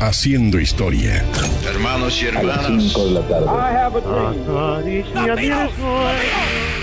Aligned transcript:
haciendo 0.00 0.60
historia. 0.60 1.24
Hermanos 1.64 2.22
y 2.22 2.26
hermanas. 2.26 2.94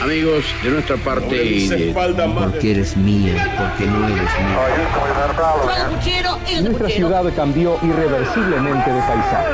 Amigos, 0.02 0.46
de 0.64 0.70
nuestra 0.70 0.98
parte 0.98 1.36
de... 1.36 1.94
Porque 1.94 2.72
eres 2.72 2.98
mía, 2.98 3.54
porque 3.58 3.86
no 3.90 4.08
eres 4.08 4.30
mía. 6.52 6.62
Nuestra 6.62 6.90
ciudad 6.90 7.24
cambió 7.36 7.78
irreversiblemente 7.84 8.92
de 8.92 9.00
paisaje. 9.00 9.50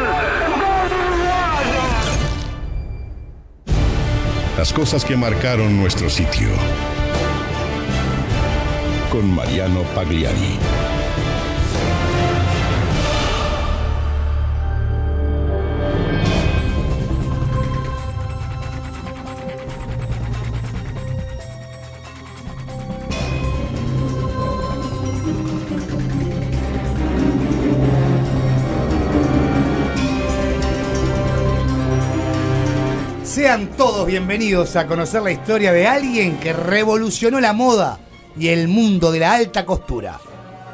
Las 4.58 4.74
cosas 4.74 5.06
que 5.06 5.16
marcaron 5.16 5.80
nuestro 5.80 6.10
sitio. 6.10 6.50
Con 9.10 9.34
Mariano 9.34 9.84
Pagliari. 9.96 10.79
Sean 33.40 33.70
todos 33.78 34.06
bienvenidos 34.06 34.76
a 34.76 34.86
conocer 34.86 35.22
la 35.22 35.32
historia 35.32 35.72
de 35.72 35.88
alguien 35.88 36.42
que 36.42 36.52
revolucionó 36.52 37.40
la 37.40 37.54
moda 37.54 37.98
y 38.38 38.50
el 38.50 38.68
mundo 38.68 39.14
de 39.14 39.20
la 39.20 39.32
alta 39.32 39.66
costura. 39.66 40.20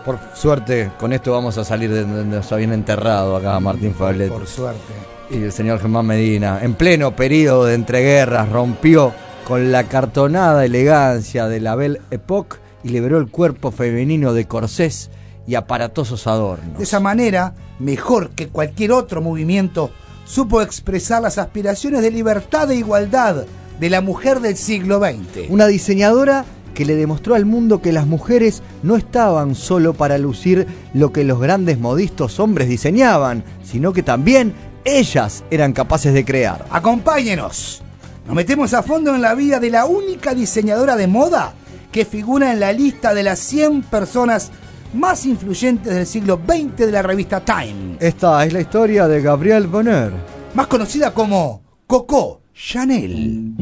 Por 0.03 0.17
suerte, 0.33 0.89
con 0.99 1.13
esto 1.13 1.31
vamos 1.31 1.59
a 1.59 1.63
salir 1.63 1.91
de 1.91 2.01
donde 2.01 2.37
nos 2.37 2.51
habían 2.51 2.73
enterrado 2.73 3.35
acá 3.35 3.59
Martín 3.59 3.93
Fablet. 3.93 4.29
Por 4.31 4.47
suerte. 4.47 4.81
Y 5.29 5.43
el 5.43 5.51
señor 5.51 5.79
Germán 5.79 6.07
Medina, 6.07 6.57
en 6.63 6.73
pleno 6.73 7.15
periodo 7.15 7.65
de 7.65 7.75
entreguerras, 7.75 8.49
rompió 8.49 9.13
con 9.47 9.71
la 9.71 9.83
cartonada 9.83 10.65
elegancia 10.65 11.47
de 11.47 11.59
la 11.59 11.75
Belle 11.75 12.01
Époque 12.09 12.57
y 12.83 12.89
liberó 12.89 13.19
el 13.19 13.29
cuerpo 13.29 13.69
femenino 13.69 14.33
de 14.33 14.47
corsés 14.47 15.11
y 15.45 15.53
aparatosos 15.53 16.25
adornos. 16.25 16.79
De 16.79 16.83
esa 16.83 16.99
manera, 16.99 17.53
mejor 17.77 18.31
que 18.31 18.47
cualquier 18.47 18.91
otro 18.91 19.21
movimiento, 19.21 19.91
supo 20.25 20.61
expresar 20.61 21.21
las 21.21 21.37
aspiraciones 21.37 22.01
de 22.01 22.11
libertad 22.11 22.69
e 22.71 22.75
igualdad 22.75 23.45
de 23.79 23.89
la 23.89 24.01
mujer 24.01 24.41
del 24.41 24.57
siglo 24.57 24.99
XX. 24.99 25.49
Una 25.49 25.67
diseñadora 25.67 26.45
que 26.73 26.85
le 26.85 26.95
demostró 26.95 27.35
al 27.35 27.45
mundo 27.45 27.81
que 27.81 27.93
las 27.93 28.05
mujeres 28.05 28.61
no 28.83 28.97
estaban 28.97 29.55
solo 29.55 29.93
para 29.93 30.17
lucir 30.17 30.67
lo 30.93 31.13
que 31.13 31.23
los 31.23 31.39
grandes 31.39 31.79
modistos 31.79 32.39
hombres 32.39 32.67
diseñaban, 32.67 33.43
sino 33.63 33.93
que 33.93 34.03
también 34.03 34.53
ellas 34.83 35.43
eran 35.49 35.73
capaces 35.73 36.13
de 36.13 36.25
crear. 36.25 36.65
Acompáñenos. 36.69 37.81
Nos 38.27 38.35
metemos 38.35 38.73
a 38.73 38.83
fondo 38.83 39.15
en 39.15 39.21
la 39.21 39.35
vida 39.35 39.59
de 39.59 39.69
la 39.69 39.85
única 39.85 40.33
diseñadora 40.33 40.95
de 40.95 41.07
moda 41.07 41.53
que 41.91 42.05
figura 42.05 42.51
en 42.51 42.59
la 42.59 42.73
lista 42.73 43.13
de 43.13 43.23
las 43.23 43.39
100 43.39 43.83
personas 43.83 44.51
más 44.95 45.25
influyentes 45.25 45.93
del 45.93 46.07
siglo 46.07 46.39
XX 46.47 46.77
de 46.77 46.91
la 46.91 47.01
revista 47.01 47.41
Time. 47.41 47.97
Esta 47.99 48.45
es 48.45 48.53
la 48.53 48.61
historia 48.61 49.07
de 49.07 49.21
Gabrielle 49.21 49.67
Bonheur, 49.67 50.13
más 50.53 50.67
conocida 50.67 51.13
como 51.13 51.61
Coco 51.85 52.41
Chanel. 52.53 53.53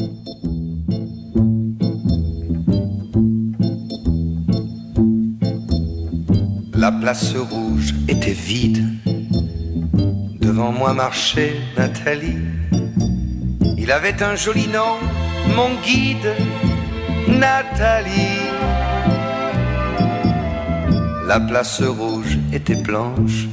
La 6.73 6.91
place 6.91 7.35
rouge 7.37 7.93
était 8.07 8.33
vide. 8.33 8.83
Devant 10.39 10.71
moi 10.71 10.93
marchait 10.93 11.55
Nathalie. 11.77 12.37
Il 13.77 13.91
avait 13.91 14.21
un 14.21 14.35
joli 14.35 14.67
nom, 14.67 14.97
mon 15.55 15.69
guide, 15.81 16.35
Nathalie. 17.27 18.62
La 21.25 21.39
place 21.39 21.81
rouge 21.81 22.37
était 22.51 22.75
blanche. 22.75 23.47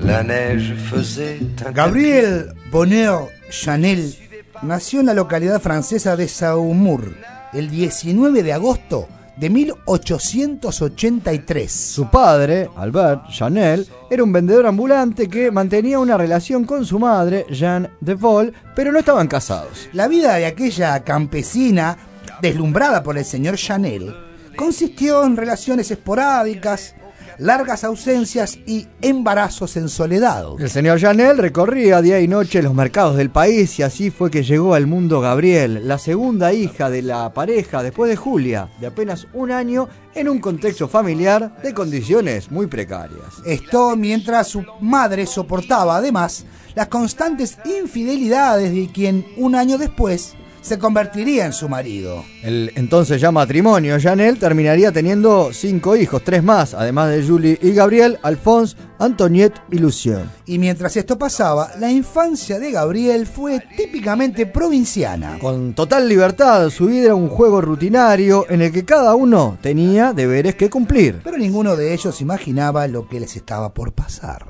La 0.00 0.22
neige 0.22 0.76
faisait 0.76 1.40
un 1.66 1.72
Gabriel 1.72 2.54
Bonheur 2.70 3.26
Chanel 3.50 4.14
nació 4.62 5.00
en 5.00 5.06
la 5.06 5.14
localidad 5.14 5.60
francesa 5.60 6.14
de 6.16 6.28
Saumur 6.28 7.16
el 7.52 7.68
19 7.68 8.44
de 8.44 8.52
agosto 8.52 9.08
de 9.36 9.50
1883. 9.50 11.72
Su 11.72 12.08
padre, 12.10 12.70
Albert 12.76 13.28
Chanel, 13.30 13.88
era 14.08 14.22
un 14.22 14.32
vendedor 14.32 14.66
ambulante 14.66 15.28
que 15.28 15.50
mantenía 15.50 15.98
una 15.98 16.16
relación 16.16 16.64
con 16.64 16.86
su 16.86 17.00
madre, 17.00 17.44
Jeanne 17.50 17.90
de 18.00 18.14
Vol, 18.14 18.54
pero 18.74 18.92
no 18.92 19.00
estaban 19.00 19.26
casados. 19.26 19.88
La 19.92 20.08
vida 20.08 20.36
de 20.36 20.46
aquella 20.46 21.04
campesina, 21.04 21.98
deslumbrada 22.40 23.02
por 23.02 23.18
el 23.18 23.24
señor 23.24 23.56
Chanel, 23.56 24.27
consistió 24.58 25.24
en 25.24 25.36
relaciones 25.36 25.88
esporádicas, 25.92 26.96
largas 27.38 27.84
ausencias 27.84 28.58
y 28.66 28.88
embarazos 29.00 29.76
en 29.76 29.88
soledad. 29.88 30.46
El 30.58 30.68
señor 30.68 30.98
Chanel 30.98 31.38
recorría 31.38 32.02
día 32.02 32.20
y 32.20 32.26
noche 32.26 32.60
los 32.60 32.74
mercados 32.74 33.16
del 33.16 33.30
país 33.30 33.78
y 33.78 33.84
así 33.84 34.10
fue 34.10 34.32
que 34.32 34.42
llegó 34.42 34.74
al 34.74 34.88
mundo 34.88 35.20
Gabriel, 35.20 35.86
la 35.86 35.96
segunda 35.98 36.52
hija 36.52 36.90
de 36.90 37.02
la 37.02 37.32
pareja 37.32 37.84
después 37.84 38.10
de 38.10 38.16
Julia, 38.16 38.68
de 38.80 38.88
apenas 38.88 39.28
un 39.32 39.52
año, 39.52 39.88
en 40.12 40.28
un 40.28 40.40
contexto 40.40 40.88
familiar 40.88 41.62
de 41.62 41.72
condiciones 41.72 42.50
muy 42.50 42.66
precarias. 42.66 43.34
Esto 43.46 43.94
mientras 43.94 44.48
su 44.48 44.64
madre 44.80 45.26
soportaba 45.26 45.98
además 45.98 46.44
las 46.74 46.88
constantes 46.88 47.58
infidelidades 47.64 48.74
de 48.74 48.90
quien 48.90 49.24
un 49.36 49.54
año 49.54 49.78
después 49.78 50.34
se 50.68 50.78
convertiría 50.78 51.46
en 51.46 51.54
su 51.54 51.66
marido. 51.66 52.24
El 52.42 52.72
entonces 52.74 53.20
ya 53.20 53.32
matrimonio 53.32 53.96
Janel 53.98 54.38
terminaría 54.38 54.92
teniendo 54.92 55.50
cinco 55.52 55.96
hijos, 55.96 56.22
tres 56.22 56.42
más, 56.42 56.74
además 56.74 57.08
de 57.08 57.26
Julie 57.26 57.58
y 57.62 57.72
Gabriel, 57.72 58.18
Alphonse, 58.22 58.76
Antoniette 58.98 59.62
y 59.70 59.78
Lucien. 59.78 60.30
Y 60.44 60.58
mientras 60.58 60.94
esto 60.98 61.16
pasaba, 61.18 61.70
la 61.78 61.90
infancia 61.90 62.58
de 62.58 62.70
Gabriel 62.70 63.26
fue 63.26 63.60
típicamente 63.76 64.44
provinciana. 64.44 65.38
Con 65.40 65.72
total 65.72 66.06
libertad, 66.06 66.68
su 66.68 66.86
vida 66.86 67.06
era 67.06 67.14
un 67.14 67.30
juego 67.30 67.62
rutinario 67.62 68.44
en 68.50 68.60
el 68.60 68.70
que 68.70 68.84
cada 68.84 69.14
uno 69.14 69.56
tenía 69.62 70.12
deberes 70.12 70.54
que 70.54 70.68
cumplir. 70.68 71.20
Pero 71.24 71.38
ninguno 71.38 71.76
de 71.76 71.94
ellos 71.94 72.20
imaginaba 72.20 72.86
lo 72.88 73.08
que 73.08 73.20
les 73.20 73.36
estaba 73.36 73.72
por 73.72 73.92
pasar. 73.92 74.44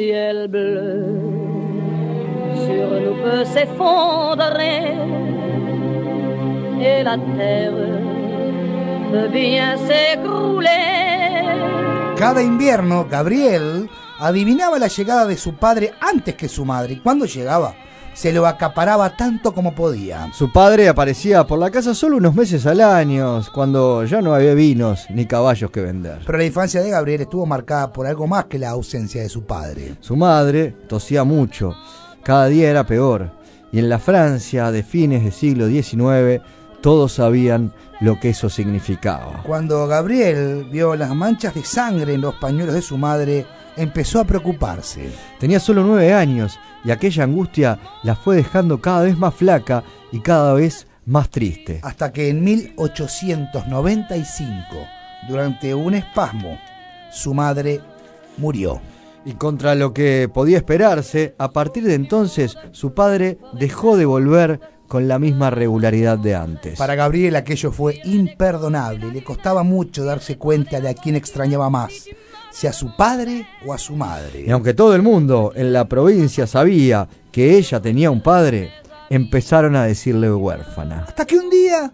Ciel 0.00 0.48
bleu 0.48 1.04
sur 2.64 2.88
nous 3.04 3.16
peut 3.22 3.44
s'effondrer 3.44 4.96
et 6.88 7.02
la 7.02 7.16
terre 7.36 7.80
peut 9.12 9.28
bien 9.28 9.76
s'écrouler. 9.86 10.86
Cada 12.16 12.40
invierno, 12.40 13.06
Gabriel 13.10 13.90
adivinaba 14.18 14.78
la 14.78 14.88
llegada 14.88 15.26
de 15.26 15.36
su 15.36 15.52
padre 15.56 15.92
antes 16.00 16.34
que 16.34 16.48
su 16.48 16.64
madre. 16.64 16.94
Y 16.94 17.00
cuando 17.00 17.26
llegaba, 17.26 17.74
se 18.14 18.32
lo 18.32 18.46
acaparaba 18.46 19.16
tanto 19.16 19.52
como 19.52 19.74
podía. 19.74 20.30
Su 20.32 20.52
padre 20.52 20.88
aparecía 20.88 21.46
por 21.46 21.58
la 21.58 21.70
casa 21.70 21.94
solo 21.94 22.16
unos 22.16 22.34
meses 22.34 22.66
al 22.66 22.80
año, 22.80 23.40
cuando 23.54 24.04
ya 24.04 24.20
no 24.20 24.34
había 24.34 24.54
vinos 24.54 25.06
ni 25.10 25.26
caballos 25.26 25.70
que 25.70 25.80
vender. 25.80 26.20
Pero 26.26 26.38
la 26.38 26.44
infancia 26.44 26.82
de 26.82 26.90
Gabriel 26.90 27.22
estuvo 27.22 27.46
marcada 27.46 27.92
por 27.92 28.06
algo 28.06 28.26
más 28.26 28.46
que 28.46 28.58
la 28.58 28.70
ausencia 28.70 29.22
de 29.22 29.28
su 29.28 29.44
padre. 29.44 29.94
Su 30.00 30.16
madre 30.16 30.74
tosía 30.88 31.24
mucho, 31.24 31.74
cada 32.22 32.46
día 32.46 32.70
era 32.70 32.84
peor, 32.84 33.30
y 33.72 33.78
en 33.78 33.88
la 33.88 33.98
Francia 33.98 34.70
de 34.70 34.82
fines 34.82 35.22
del 35.22 35.32
siglo 35.32 35.68
XIX 35.68 36.42
todos 36.80 37.12
sabían 37.12 37.72
lo 38.00 38.18
que 38.18 38.30
eso 38.30 38.48
significaba. 38.48 39.42
Cuando 39.44 39.86
Gabriel 39.86 40.66
vio 40.70 40.96
las 40.96 41.14
manchas 41.14 41.54
de 41.54 41.64
sangre 41.64 42.14
en 42.14 42.22
los 42.22 42.34
pañuelos 42.36 42.74
de 42.74 42.82
su 42.82 42.96
madre, 42.96 43.46
empezó 43.76 44.20
a 44.20 44.24
preocuparse. 44.24 45.10
Tenía 45.38 45.60
solo 45.60 45.84
nueve 45.84 46.12
años 46.12 46.58
y 46.84 46.90
aquella 46.90 47.24
angustia 47.24 47.78
la 48.02 48.14
fue 48.14 48.36
dejando 48.36 48.78
cada 48.80 49.02
vez 49.02 49.18
más 49.18 49.34
flaca 49.34 49.82
y 50.12 50.20
cada 50.20 50.52
vez 50.54 50.86
más 51.06 51.30
triste. 51.30 51.80
Hasta 51.82 52.12
que 52.12 52.28
en 52.28 52.44
1895, 52.44 54.62
durante 55.28 55.74
un 55.74 55.94
espasmo, 55.94 56.58
su 57.10 57.34
madre 57.34 57.80
murió. 58.36 58.80
Y 59.24 59.32
contra 59.34 59.74
lo 59.74 59.92
que 59.92 60.30
podía 60.32 60.56
esperarse, 60.56 61.34
a 61.38 61.50
partir 61.50 61.82
de 61.84 61.94
entonces 61.94 62.56
su 62.72 62.94
padre 62.94 63.36
dejó 63.52 63.98
de 63.98 64.06
volver 64.06 64.60
con 64.90 65.06
la 65.06 65.20
misma 65.20 65.50
regularidad 65.50 66.18
de 66.18 66.34
antes. 66.34 66.78
Para 66.78 66.96
Gabriel 66.96 67.36
aquello 67.36 67.70
fue 67.70 68.00
imperdonable. 68.04 69.12
Le 69.12 69.22
costaba 69.22 69.62
mucho 69.62 70.04
darse 70.04 70.36
cuenta 70.36 70.80
de 70.80 70.88
a 70.88 70.94
quién 70.94 71.14
extrañaba 71.14 71.70
más, 71.70 72.06
si 72.50 72.66
a 72.66 72.72
su 72.72 72.96
padre 72.96 73.46
o 73.64 73.72
a 73.72 73.78
su 73.78 73.94
madre. 73.94 74.44
Y 74.46 74.50
aunque 74.50 74.74
todo 74.74 74.94
el 74.94 75.02
mundo 75.02 75.52
en 75.54 75.72
la 75.72 75.86
provincia 75.86 76.46
sabía 76.46 77.08
que 77.32 77.56
ella 77.56 77.80
tenía 77.80 78.10
un 78.10 78.22
padre, 78.22 78.72
empezaron 79.08 79.76
a 79.76 79.84
decirle 79.84 80.32
huérfana. 80.32 81.04
Hasta 81.08 81.26
que 81.26 81.38
un 81.38 81.50
día, 81.50 81.92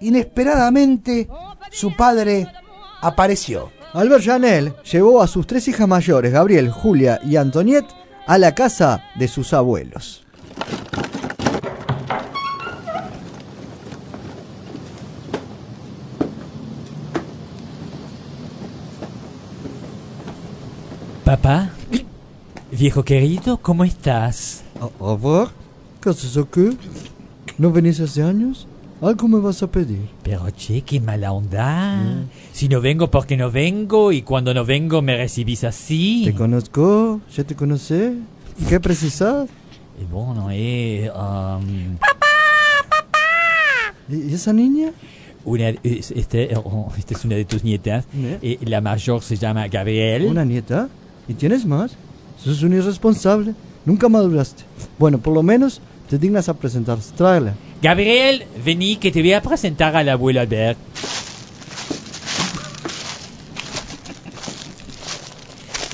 inesperadamente, 0.00 1.28
su 1.70 1.94
padre 1.96 2.46
apareció. 3.00 3.70
Albert 3.92 4.24
Janel 4.24 4.74
llevó 4.90 5.20
a 5.20 5.26
sus 5.26 5.46
tres 5.46 5.66
hijas 5.68 5.88
mayores, 5.88 6.32
Gabriel, 6.32 6.70
Julia 6.70 7.20
y 7.24 7.36
Antoniette, 7.36 7.92
a 8.26 8.38
la 8.38 8.54
casa 8.54 9.02
de 9.16 9.26
sus 9.26 9.52
abuelos. 9.52 10.24
Papá, 21.30 21.70
viejo 22.72 23.04
querido, 23.04 23.56
¿cómo 23.58 23.84
estás? 23.84 24.64
¿A, 24.80 24.86
a 25.10 25.14
ver? 25.14 25.46
¿Qué 26.02 26.10
haces 26.10 26.36
aquí? 26.36 26.76
¿No 27.56 27.70
venís 27.70 28.00
hace 28.00 28.20
años? 28.24 28.66
Algo 29.00 29.28
me 29.28 29.38
vas 29.38 29.62
a 29.62 29.68
pedir. 29.70 30.08
Pero 30.24 30.50
che, 30.50 30.80
qué 30.82 30.98
mala 31.00 31.30
onda. 31.30 32.24
Si 32.52 32.68
no 32.68 32.80
vengo 32.80 33.12
porque 33.12 33.36
no 33.36 33.48
vengo 33.48 34.10
y 34.10 34.22
cuando 34.22 34.52
no 34.52 34.64
vengo 34.64 35.02
me 35.02 35.16
recibís 35.16 35.62
así. 35.62 36.22
¿Te 36.24 36.34
conozco? 36.34 37.20
¿Ya 37.32 37.44
te 37.44 37.54
conocí? 37.54 38.24
¿Qué 38.68 38.80
precisas? 38.80 39.48
Eh, 40.00 40.06
bueno, 40.10 40.48
eh... 40.50 41.12
um, 41.14 41.96
¿Y 44.08 44.32
y 44.32 44.34
esa 44.34 44.52
niña? 44.52 44.90
una, 45.44 45.68
es- 45.84 46.10
este, 46.10 46.50
oh, 46.56 46.92
esta 46.98 47.14
es 47.14 47.24
una 47.24 47.36
de 47.36 47.44
tus 47.44 47.62
nietas. 47.62 48.04
¿Eh? 48.16 48.38
Eh, 48.42 48.58
la 48.62 48.80
mayor 48.80 49.22
se 49.22 49.36
llama 49.36 49.68
Gabriel. 49.68 50.24
¿Una 50.26 50.44
nieta? 50.44 50.88
¿Y 51.30 51.34
tienes 51.34 51.64
más? 51.64 51.92
Sos 52.42 52.60
un 52.64 52.72
irresponsable. 52.72 53.54
Nunca 53.84 54.08
maduraste. 54.08 54.64
Bueno, 54.98 55.18
por 55.18 55.32
lo 55.32 55.44
menos 55.44 55.80
te 56.08 56.18
dignas 56.18 56.48
a 56.48 56.54
presentar. 56.54 56.98
Tráela. 57.16 57.54
Gabriel, 57.80 58.46
vení 58.64 58.96
que 58.96 59.12
te 59.12 59.20
voy 59.20 59.34
a 59.34 59.40
presentar 59.40 59.94
al 59.94 60.08
abuelo 60.08 60.40
Albert. 60.40 60.76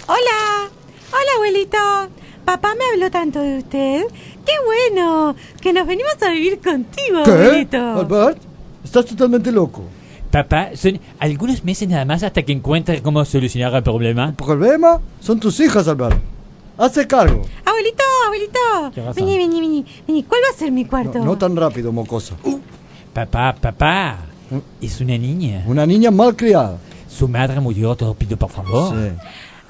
Hola, 0.06 0.70
hola 1.10 1.30
abuelito. 1.34 1.78
Papá 2.46 2.74
me 2.74 2.84
habló 2.94 3.10
tanto 3.10 3.42
de 3.42 3.58
usted. 3.58 4.04
Qué 4.46 4.52
bueno 4.64 5.36
que 5.60 5.74
nos 5.74 5.86
venimos 5.86 6.14
a 6.22 6.30
vivir 6.30 6.60
contigo, 6.60 7.18
abuelito. 7.18 7.76
Albert, 7.76 8.38
estás 8.82 9.04
totalmente 9.04 9.52
loco. 9.52 9.82
Papá, 10.36 10.76
son 10.76 11.00
algunos 11.18 11.64
meses 11.64 11.88
nada 11.88 12.04
más 12.04 12.22
hasta 12.22 12.42
que 12.42 12.52
encuentre 12.52 13.00
cómo 13.00 13.24
solucionar 13.24 13.74
el 13.74 13.82
problema. 13.82 14.34
¿Problema? 14.34 15.00
Son 15.18 15.40
tus 15.40 15.58
hijas, 15.60 15.88
Albert. 15.88 16.18
Hazte 16.76 17.06
cargo. 17.06 17.40
Abuelito, 17.64 18.02
abuelito. 18.26 19.14
Vení, 19.14 19.38
vení, 19.38 19.60
vení, 19.62 19.86
vení. 20.06 20.22
¿Cuál 20.24 20.42
va 20.46 20.54
a 20.54 20.58
ser 20.58 20.70
mi 20.72 20.84
cuarto? 20.84 21.20
No, 21.20 21.24
no 21.24 21.38
tan 21.38 21.56
rápido, 21.56 21.90
mocosa. 21.90 22.34
Papá, 23.14 23.56
papá, 23.58 24.18
es 24.78 25.00
una 25.00 25.16
niña. 25.16 25.64
Una 25.66 25.86
niña 25.86 26.10
mal 26.10 26.36
criada. 26.36 26.76
Su 27.08 27.28
madre 27.28 27.58
murió, 27.58 27.96
te 27.96 28.04
lo 28.04 28.12
pido 28.12 28.36
por 28.36 28.50
favor. 28.50 28.94
Sí. 28.94 29.12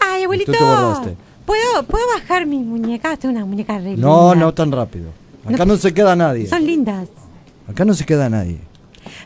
Ay, 0.00 0.24
abuelito. 0.24 0.50
Tú 0.50 0.58
te. 1.04 1.16
¿Puedo, 1.46 1.84
¿Puedo 1.86 2.04
bajar 2.18 2.44
mis 2.44 2.66
muñecas? 2.66 3.20
Tengo 3.20 3.36
unas 3.36 3.46
muñecas 3.46 3.84
re 3.84 3.96
No, 3.96 4.30
lindas. 4.32 4.38
no 4.38 4.52
tan 4.52 4.72
rápido. 4.72 5.10
Acá 5.46 5.64
no 5.64 5.76
se 5.76 5.94
queda 5.94 6.16
nadie. 6.16 6.48
Son 6.48 6.66
lindas. 6.66 7.08
Acá 7.68 7.84
no 7.84 7.94
se 7.94 8.04
queda 8.04 8.28
nadie. 8.28 8.58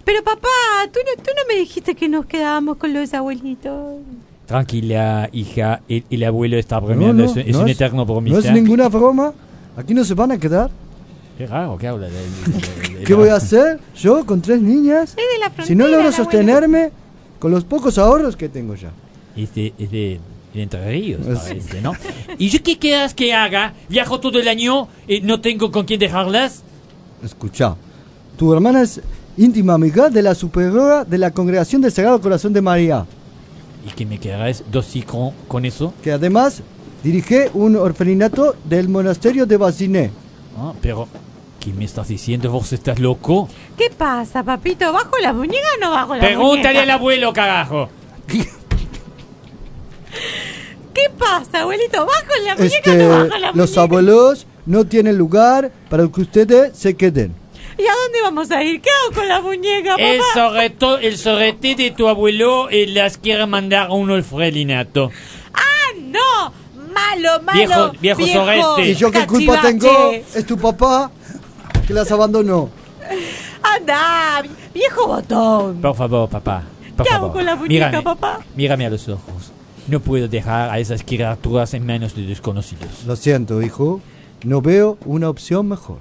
Pero 0.04 0.22
papá, 0.24 0.48
tú 0.92 0.98
no, 1.04 1.22
tú 1.22 1.30
no 1.36 1.42
me 1.48 1.60
dijiste 1.60 1.94
que 1.94 2.08
nos 2.08 2.26
quedábamos 2.26 2.76
con 2.78 2.92
los 2.94 3.12
abuelitos. 3.14 3.98
Tranquila, 4.46 5.28
hija, 5.32 5.82
el, 5.88 6.04
el 6.10 6.24
abuelo 6.24 6.56
está 6.56 6.80
No, 6.80 6.86
bromeando, 6.86 7.24
no, 7.24 7.30
es, 7.30 7.36
es 7.36 7.52
no 7.54 7.60
un 7.62 7.68
es- 7.68 7.76
eterno 7.76 7.98
No 7.98 8.06
bromista. 8.06 8.38
es 8.40 8.52
ninguna 8.52 8.88
broma. 8.88 9.32
Aquí 9.76 9.94
no 9.94 10.04
se 10.04 10.14
van 10.14 10.32
a 10.32 10.38
quedar. 10.38 10.70
Qué 11.38 11.46
raro 11.46 11.76
que 11.78 11.86
habla. 11.86 12.08
de- 12.08 12.12
de- 12.12 12.98
de- 12.98 13.04
¿Qué 13.04 13.14
voy 13.14 13.28
a 13.28 13.36
hacer 13.36 13.78
yo 13.96 14.26
con 14.26 14.42
tres 14.42 14.60
niñas? 14.60 15.10
Es 15.10 15.16
de 15.16 15.38
la 15.38 15.46
frontera. 15.46 15.66
Si 15.66 15.74
no 15.76 15.84
logro 15.84 16.00
el 16.00 16.06
abuelo. 16.06 16.24
sostenerme 16.24 16.90
con 17.38 17.50
los 17.52 17.64
pocos 17.64 17.96
ahorros 17.98 18.36
que 18.36 18.48
tengo 18.48 18.74
ya. 18.74 18.90
Es 19.36 19.54
de, 19.54 19.72
es 19.78 19.90
de, 19.90 20.20
de 20.52 20.62
Entre 20.62 20.84
Ríos, 20.90 21.24
Es- 21.26 21.38
parece, 21.38 21.80
¿no? 21.80 21.92
¿Y 22.36 22.48
yo 22.48 22.60
qué 22.62 22.76
quieras 22.78 23.14
que 23.14 23.32
haga? 23.32 23.74
¿Viajo 23.88 24.18
todo 24.18 24.40
el 24.40 24.48
año 24.48 24.88
y 25.06 25.20
no 25.20 25.40
tengo 25.40 25.70
con 25.70 25.84
quién 25.86 26.00
dejarlas? 26.00 26.62
Escucha, 27.24 27.76
tu 28.36 28.52
hermana 28.52 28.82
es 28.82 29.00
íntima 29.40 29.74
amiga 29.74 30.10
de 30.10 30.22
la 30.22 30.34
superiora 30.34 31.04
de 31.04 31.18
la 31.18 31.30
Congregación 31.30 31.80
del 31.82 31.90
Sagrado 31.92 32.20
Corazón 32.20 32.52
de 32.52 32.60
María, 32.60 33.06
¿Y 33.86 33.90
que 33.92 34.04
me 34.04 34.18
quedarás 34.20 34.62
dos 34.70 34.92
con, 35.06 35.30
con 35.48 35.64
eso? 35.64 35.94
que 36.02 36.12
además 36.12 36.62
dirige 37.02 37.50
un 37.54 37.76
orfelinato 37.76 38.54
del 38.64 38.88
monasterio 38.90 39.46
de 39.46 39.56
Basiné. 39.56 40.10
Ah, 40.58 40.74
pero, 40.82 41.08
¿qué 41.58 41.72
me 41.72 41.86
estás 41.86 42.08
diciendo? 42.08 42.50
¿Vos 42.50 42.70
estás 42.74 42.98
loco? 42.98 43.48
¿Qué 43.78 43.88
pasa, 43.96 44.42
papito? 44.42 44.92
¿Bajo 44.92 45.16
la 45.22 45.32
muñeca 45.32 45.66
o 45.78 45.80
no 45.80 45.90
bajo 45.92 46.14
la 46.14 46.20
Pregúntale 46.20 46.62
muñeca? 46.74 46.82
al 46.82 46.90
abuelo, 46.90 47.32
carajo. 47.32 47.88
¿Qué 50.92 51.08
pasa, 51.18 51.62
abuelito? 51.62 52.04
¿Bajo 52.04 52.44
la 52.44 52.54
muñeca 52.56 52.76
Este, 52.92 53.06
o 53.06 53.08
no 53.08 53.08
bajo 53.28 53.38
la 53.38 53.46
los 53.52 53.54
muñeca? 53.70 53.80
abuelos 53.82 54.46
no 54.66 54.84
tienen 54.84 55.16
lugar 55.16 55.72
para 55.88 56.06
que 56.08 56.20
ustedes 56.20 56.76
se 56.76 56.94
queden. 56.94 57.32
¿Y 57.80 57.86
a 57.86 57.92
dónde 57.94 58.20
vamos 58.22 58.50
a 58.50 58.62
ir? 58.62 58.80
¿Qué 58.82 58.90
hago 58.90 59.14
con 59.14 59.28
la 59.28 59.40
muñeca, 59.40 59.90
papá? 59.92 60.02
El, 60.02 60.20
sorreto, 60.34 60.98
el 60.98 61.16
sorrete 61.16 61.74
de 61.74 61.90
tu 61.92 62.08
abuelo 62.08 62.68
eh, 62.68 62.86
las 62.88 63.16
quiere 63.16 63.46
mandar 63.46 63.88
a 63.88 63.92
un 63.92 64.10
orfelinato. 64.10 65.10
¡Ah, 65.54 65.96
no! 65.98 66.52
¡Malo, 66.92 67.40
malo! 67.42 67.92
Viejo- 68.00 68.18
viejo 68.20 68.26
sorete. 68.44 68.90
¿Y 68.90 68.94
yo 68.94 69.10
qué 69.10 69.26
culpa 69.26 69.60
cachivache. 69.62 69.78
tengo? 69.78 70.12
Es 70.34 70.44
tu 70.46 70.58
papá 70.58 71.10
que 71.86 71.94
las 71.94 72.10
abandonó. 72.12 72.68
¡Anda! 73.62 74.42
vi- 74.42 74.50
¡Viejo 74.74 75.06
botón! 75.06 75.80
Por 75.80 75.94
favor, 75.96 76.28
papá. 76.28 76.62
Por 76.96 77.06
¿Qué 77.06 77.12
favor. 77.12 77.24
hago 77.28 77.32
con 77.34 77.44
la 77.46 77.56
muñeca, 77.56 77.86
Mírame, 77.86 78.02
papá? 78.02 78.40
Mírame 78.56 78.86
a 78.86 78.90
los 78.90 79.08
ojos. 79.08 79.52
No 79.88 80.00
puedo 80.00 80.28
dejar 80.28 80.70
a 80.70 80.78
esas 80.78 81.02
criaturas 81.02 81.72
en 81.74 81.86
manos 81.86 82.14
de 82.14 82.22
desconocidos. 82.22 83.04
Lo 83.06 83.16
siento, 83.16 83.62
hijo. 83.62 84.00
No 84.44 84.60
veo 84.60 84.98
una 85.04 85.28
opción 85.30 85.68
mejor. 85.68 85.98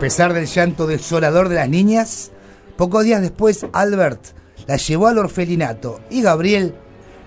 Pesar 0.00 0.32
del 0.32 0.46
llanto 0.46 0.86
desolador 0.86 1.50
de 1.50 1.56
las 1.56 1.68
niñas, 1.68 2.32
pocos 2.78 3.04
días 3.04 3.20
después 3.20 3.66
Albert 3.74 4.28
la 4.66 4.76
llevó 4.76 5.08
al 5.08 5.18
orfelinato 5.18 6.00
y 6.08 6.22
Gabriel 6.22 6.74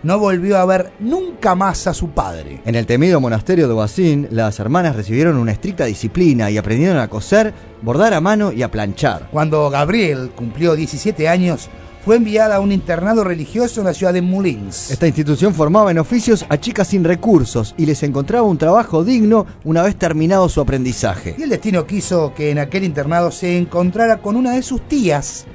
no 0.01 0.17
volvió 0.17 0.57
a 0.57 0.65
ver 0.65 0.91
nunca 0.99 1.53
más 1.53 1.85
a 1.85 1.93
su 1.93 2.09
padre. 2.09 2.61
En 2.65 2.73
el 2.73 2.87
temido 2.87 3.21
monasterio 3.21 3.67
de 3.67 3.75
Basín, 3.75 4.27
las 4.31 4.59
hermanas 4.59 4.95
recibieron 4.95 5.37
una 5.37 5.51
estricta 5.51 5.85
disciplina 5.85 6.49
y 6.49 6.57
aprendieron 6.57 6.97
a 6.97 7.07
coser, 7.09 7.53
bordar 7.83 8.15
a 8.15 8.21
mano 8.21 8.51
y 8.51 8.63
a 8.63 8.71
planchar. 8.71 9.29
Cuando 9.31 9.69
Gabriel 9.69 10.31
cumplió 10.35 10.75
17 10.75 11.29
años, 11.29 11.69
fue 12.03 12.17
enviada 12.17 12.57
a 12.57 12.59
un 12.59 12.73
internado 12.73 13.23
religioso 13.23 13.79
en 13.79 13.87
la 13.87 13.93
ciudad 13.93 14.11
de 14.11 14.21
Moulins. 14.21 14.91
Esta 14.91 15.07
institución 15.07 15.53
formaba 15.53 15.89
en 15.89 15.99
oficios 15.99 16.45
a 16.49 16.57
chicas 16.57 16.89
sin 16.89 17.03
recursos 17.05 17.73
y 17.77 17.85
les 17.85 18.03
encontraba 18.03 18.45
un 18.45 18.57
trabajo 18.57 19.05
digno 19.05 19.45
una 19.63 19.83
vez 19.83 19.95
terminado 19.95 20.49
su 20.49 20.59
aprendizaje. 20.59 21.35
Y 21.37 21.43
el 21.43 21.49
destino 21.49 21.87
quiso 21.87 22.33
que 22.35 22.51
en 22.51 22.59
aquel 22.59 22.83
internado 22.83 23.31
se 23.31 23.57
encontrara 23.57 24.17
con 24.17 24.35
una 24.35 24.51
de 24.51 24.63
sus 24.63 24.81
tías, 24.81 25.45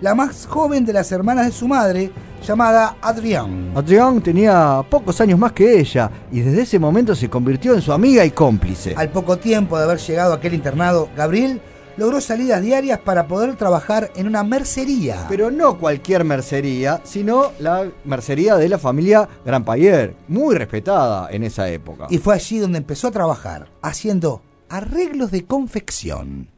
la 0.00 0.16
más 0.16 0.46
joven 0.46 0.84
de 0.84 0.92
las 0.92 1.12
hermanas 1.12 1.46
de 1.46 1.52
su 1.52 1.68
madre, 1.68 2.10
llamada 2.44 2.96
Adrián. 3.00 3.70
Adrián 3.76 4.20
tenía 4.20 4.84
pocos 4.90 5.20
años 5.20 5.38
más 5.38 5.52
que 5.52 5.78
ella 5.78 6.10
y 6.32 6.40
desde 6.40 6.62
ese 6.62 6.78
momento 6.80 7.14
se 7.14 7.30
convirtió 7.30 7.72
en 7.72 7.80
su 7.80 7.92
amiga 7.92 8.24
y 8.24 8.32
cómplice. 8.32 8.94
Al 8.96 9.10
poco 9.10 9.38
tiempo 9.38 9.78
de 9.78 9.84
haber 9.84 9.98
llegado 9.98 10.32
a 10.32 10.36
aquel 10.36 10.54
internado, 10.54 11.08
Gabriel 11.16 11.60
logró 11.96 12.20
salidas 12.20 12.62
diarias 12.62 12.98
para 12.98 13.26
poder 13.26 13.56
trabajar 13.56 14.10
en 14.16 14.26
una 14.26 14.42
mercería. 14.44 15.26
Pero 15.28 15.50
no 15.50 15.78
cualquier 15.78 16.24
mercería, 16.24 17.00
sino 17.04 17.52
la 17.58 17.90
mercería 18.04 18.56
de 18.56 18.68
la 18.68 18.78
familia 18.78 19.28
Grandpayer, 19.44 20.16
muy 20.28 20.54
respetada 20.54 21.28
en 21.30 21.44
esa 21.44 21.68
época. 21.68 22.06
Y 22.10 22.18
fue 22.18 22.34
allí 22.34 22.58
donde 22.58 22.78
empezó 22.78 23.08
a 23.08 23.12
trabajar, 23.12 23.68
haciendo 23.82 24.42
arreglos 24.68 25.30
de 25.30 25.44
confección. 25.44 26.48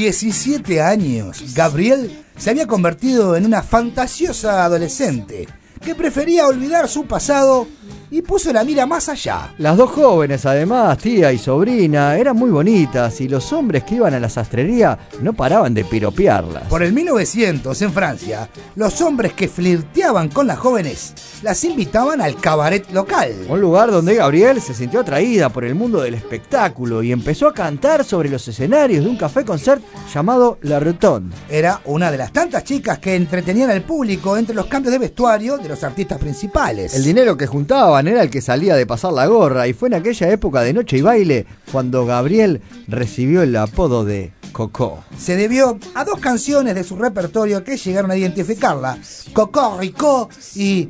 17 0.00 0.80
años, 0.80 1.54
Gabriel 1.54 2.24
se 2.38 2.48
había 2.48 2.66
convertido 2.66 3.36
en 3.36 3.44
una 3.44 3.62
fantasiosa 3.62 4.64
adolescente 4.64 5.46
que 5.78 5.94
prefería 5.94 6.46
olvidar 6.46 6.88
su 6.88 7.04
pasado 7.04 7.68
y 8.10 8.22
puso 8.22 8.52
la 8.52 8.64
mira 8.64 8.86
más 8.86 9.08
allá. 9.08 9.52
Las 9.58 9.76
dos 9.76 9.90
jóvenes, 9.90 10.44
además, 10.46 10.98
tía 10.98 11.32
y 11.32 11.38
sobrina, 11.38 12.16
eran 12.16 12.36
muy 12.36 12.50
bonitas 12.50 13.20
y 13.20 13.28
los 13.28 13.52
hombres 13.52 13.84
que 13.84 13.96
iban 13.96 14.14
a 14.14 14.20
la 14.20 14.28
sastrería 14.28 14.98
no 15.22 15.32
paraban 15.32 15.74
de 15.74 15.84
piropearlas. 15.84 16.64
Por 16.68 16.82
el 16.82 16.92
1900, 16.92 17.80
en 17.82 17.92
Francia, 17.92 18.48
los 18.76 19.00
hombres 19.00 19.32
que 19.32 19.48
flirteaban 19.48 20.28
con 20.28 20.46
las 20.46 20.58
jóvenes 20.58 21.14
las 21.42 21.62
invitaban 21.64 22.20
al 22.20 22.36
cabaret 22.36 22.90
local. 22.92 23.32
Un 23.48 23.60
lugar 23.60 23.90
donde 23.90 24.14
Gabriel 24.14 24.60
se 24.60 24.74
sintió 24.74 25.00
atraída 25.00 25.48
por 25.48 25.64
el 25.64 25.74
mundo 25.74 26.00
del 26.00 26.14
espectáculo 26.14 27.02
y 27.02 27.12
empezó 27.12 27.46
a 27.48 27.54
cantar 27.54 28.04
sobre 28.04 28.28
los 28.28 28.46
escenarios 28.46 29.04
de 29.04 29.10
un 29.10 29.16
café 29.16 29.44
concert 29.44 29.82
llamado 30.12 30.58
La 30.62 30.80
Rotonde. 30.80 31.34
Era 31.48 31.80
una 31.84 32.10
de 32.10 32.18
las 32.18 32.32
tantas 32.32 32.64
chicas 32.64 32.98
que 32.98 33.14
entretenían 33.14 33.70
al 33.70 33.82
público 33.82 34.36
entre 34.36 34.54
los 34.54 34.66
cambios 34.66 34.92
de 34.92 34.98
vestuario 34.98 35.58
de 35.58 35.68
los 35.68 35.82
artistas 35.84 36.18
principales. 36.18 36.94
El 36.94 37.04
dinero 37.04 37.36
que 37.36 37.46
juntaban 37.46 37.99
era 38.08 38.22
el 38.22 38.30
que 38.30 38.40
salía 38.40 38.76
de 38.76 38.86
pasar 38.86 39.12
la 39.12 39.26
gorra 39.26 39.68
y 39.68 39.72
fue 39.72 39.88
en 39.88 39.94
aquella 39.94 40.30
época 40.30 40.62
de 40.62 40.72
noche 40.72 40.98
y 40.98 41.02
baile 41.02 41.46
cuando 41.72 42.06
Gabriel 42.06 42.60
recibió 42.88 43.42
el 43.42 43.56
apodo 43.56 44.04
de 44.04 44.32
Coco. 44.52 45.04
Se 45.16 45.36
debió 45.36 45.78
a 45.94 46.04
dos 46.04 46.20
canciones 46.20 46.74
de 46.74 46.84
su 46.84 46.96
repertorio 46.96 47.64
que 47.64 47.76
llegaron 47.76 48.10
a 48.10 48.16
identificarla, 48.16 48.98
Coco 49.32 49.78
Rico 49.78 50.28
y 50.54 50.88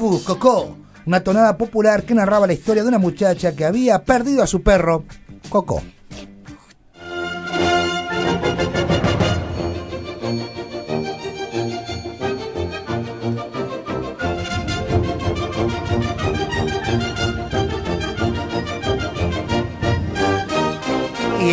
vous, 0.00 0.22
Coco, 0.22 0.76
una 1.06 1.22
tonada 1.22 1.56
popular 1.56 2.04
que 2.04 2.14
narraba 2.14 2.46
la 2.46 2.52
historia 2.52 2.82
de 2.82 2.88
una 2.88 2.98
muchacha 2.98 3.54
que 3.54 3.64
había 3.64 4.04
perdido 4.04 4.42
a 4.42 4.46
su 4.46 4.62
perro, 4.62 5.04
Coco. 5.48 5.82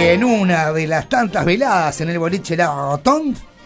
En 0.07 0.23
una 0.23 0.71
de 0.71 0.85
las 0.85 1.09
tantas 1.09 1.43
veladas 1.43 1.99
en 1.99 2.11
el 2.11 2.19
boliche 2.19 2.55
La 2.55 2.99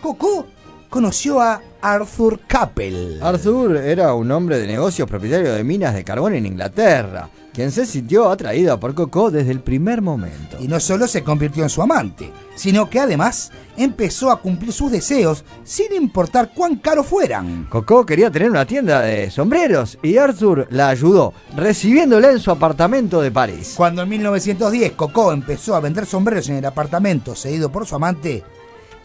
Coco 0.02 0.48
conoció 0.90 1.42
a 1.42 1.62
Arthur 1.82 2.42
Capel. 2.46 3.20
Arthur 3.22 3.78
era 3.78 4.14
un 4.14 4.32
hombre 4.32 4.60
de 4.60 4.68
negocios 4.68 5.08
propietario 5.08 5.54
de 5.54 5.64
minas 5.64 5.94
de 5.94 6.04
carbón 6.04 6.34
en 6.36 6.46
Inglaterra, 6.46 7.30
quien 7.54 7.72
se 7.72 7.86
sintió 7.86 8.30
atraído 8.30 8.80
por 8.80 8.94
Coco 8.94 9.32
desde 9.32 9.52
el 9.52 9.62
primer 9.62 10.02
momento. 10.02 10.58
Y 10.60 10.68
no 10.68 10.80
solo 10.80 11.08
se 11.08 11.24
convirtió 11.24 11.64
en 11.64 11.70
su 11.70 11.82
amante, 11.82 12.32
sino 12.56 12.90
que 12.90 13.00
además 13.00 13.52
empezó 13.78 14.30
a 14.30 14.42
cumplir 14.42 14.74
sus 14.74 14.92
deseos 14.92 15.46
sin 15.64 15.94
importar 15.94 16.52
cuán 16.54 16.76
caros 16.76 17.08
fueran. 17.08 17.68
Coco 17.70 18.06
quería 18.06 18.30
tener 18.30 18.50
una 18.50 18.66
tienda 18.66 19.02
de 19.02 19.32
sombreros 19.32 19.98
y 20.04 20.18
Arthur 20.18 20.68
la 20.72 20.90
ayudó, 20.90 21.34
recibiéndola 21.56 22.32
en 22.32 22.40
su 22.40 22.52
apartamento 22.52 23.22
de 23.22 23.32
París. 23.32 23.74
Cuando 23.78 24.02
en 24.02 24.10
1910 24.10 24.94
Coco 24.94 25.32
empezó 25.32 25.76
a 25.76 25.80
vender 25.80 26.06
sombreros 26.06 26.50
en 26.50 26.58
el 26.58 26.66
apartamento 26.66 27.36
cedido 27.36 27.72
por 27.72 27.86
su 27.86 27.96
amante, 27.96 28.44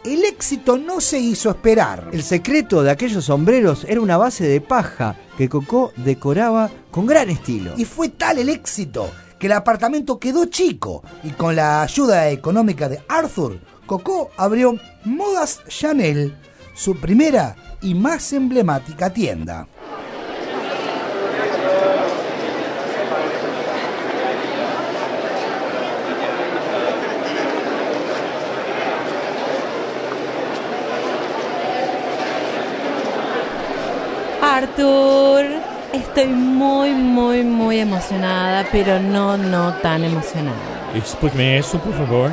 el 0.05 0.25
éxito 0.25 0.77
no 0.77 1.01
se 1.01 1.19
hizo 1.19 1.51
esperar. 1.51 2.11
El 2.13 2.23
secreto 2.23 2.83
de 2.83 2.91
aquellos 2.91 3.25
sombreros 3.25 3.85
era 3.89 4.01
una 4.01 4.17
base 4.17 4.47
de 4.47 4.61
paja 4.61 5.17
que 5.37 5.49
Coco 5.49 5.93
decoraba 5.97 6.71
con 6.91 7.07
gran 7.07 7.31
estilo. 7.31 7.73
Y 7.77 7.85
fue 7.85 8.11
tal 8.11 8.39
el 8.39 8.51
éxito 8.51 9.11
que 9.39 9.47
el 9.47 9.53
apartamento 9.53 10.19
quedó 10.19 10.47
chico 10.47 11.03
y 11.23 11.31
con 11.31 11.57
la 11.57 11.83
ayuda 11.83 12.31
económica 12.31 12.89
de 12.89 13.03
Arthur, 13.09 13.59
Coco 13.87 14.31
abrió 14.37 14.79
Modas 15.05 15.61
Chanel, 15.69 16.37
su 16.75 16.97
primera 16.97 17.57
y 17.83 17.95
más 17.95 18.33
emblemática 18.33 19.11
tienda. 19.11 19.67
Arthur, 34.45 35.47
estoy 35.93 36.27
muy, 36.27 36.91
muy, 36.93 37.43
muy 37.43 37.79
emocionada, 37.79 38.67
pero 38.71 39.01
no, 39.01 39.37
no 39.39 39.73
tan 39.83 40.05
emocionada. 40.05 40.57
Explíqueme 40.95 41.59
eso, 41.59 41.79
por 41.79 41.95
favor. 41.95 42.31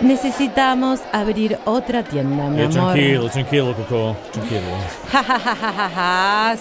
Necesitamos 0.00 0.98
abrir 1.12 1.56
otra 1.64 2.02
tienda, 2.02 2.48
mi 2.50 2.60
Eh, 2.62 2.64
amor. 2.64 2.72
tranquilo, 2.92 3.28
tranquilo, 3.28 3.74
Coco. 3.76 4.16
Tranquilo. 4.32 4.60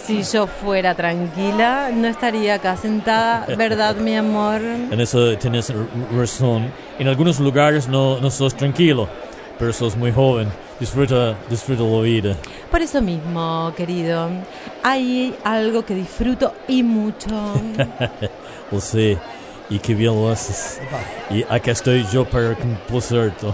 Si 0.06 0.22
yo 0.22 0.46
fuera 0.46 0.94
tranquila, 0.94 1.90
no 1.92 2.08
estaría 2.08 2.54
acá 2.56 2.78
sentada, 2.78 3.48
¿verdad, 3.58 3.96
mi 3.96 4.16
amor? 4.16 4.62
En 4.92 5.02
eso 5.02 5.36
tienes 5.38 5.74
razón. 6.16 6.72
En 7.00 7.08
algunos 7.08 7.40
lugares 7.40 7.88
no, 7.88 8.20
no 8.20 8.30
sos 8.30 8.54
tranquilo, 8.56 9.08
pero 9.58 9.74
sos 9.74 9.98
muy 9.98 10.12
joven. 10.12 10.48
Disfruta, 10.82 11.38
disfruta 11.48 11.84
la 11.84 12.02
vida. 12.02 12.36
Por 12.72 12.82
eso 12.82 13.04
mismo, 13.04 13.72
querido, 13.78 14.30
hay 14.82 15.36
algo 15.44 15.86
que 15.86 15.94
disfruto 15.94 16.56
y 16.68 16.82
mucho. 16.82 17.30
Lo 18.72 18.82
sé. 18.82 19.20
Y 19.70 19.78
qué 19.78 19.94
bien 19.94 20.16
lo 20.16 20.30
haces. 20.32 20.82
Y 21.30 21.44
acá 21.44 21.72
estoy 21.72 22.04
yo 22.12 22.26
para 22.26 22.56
complacerte. 22.56 23.46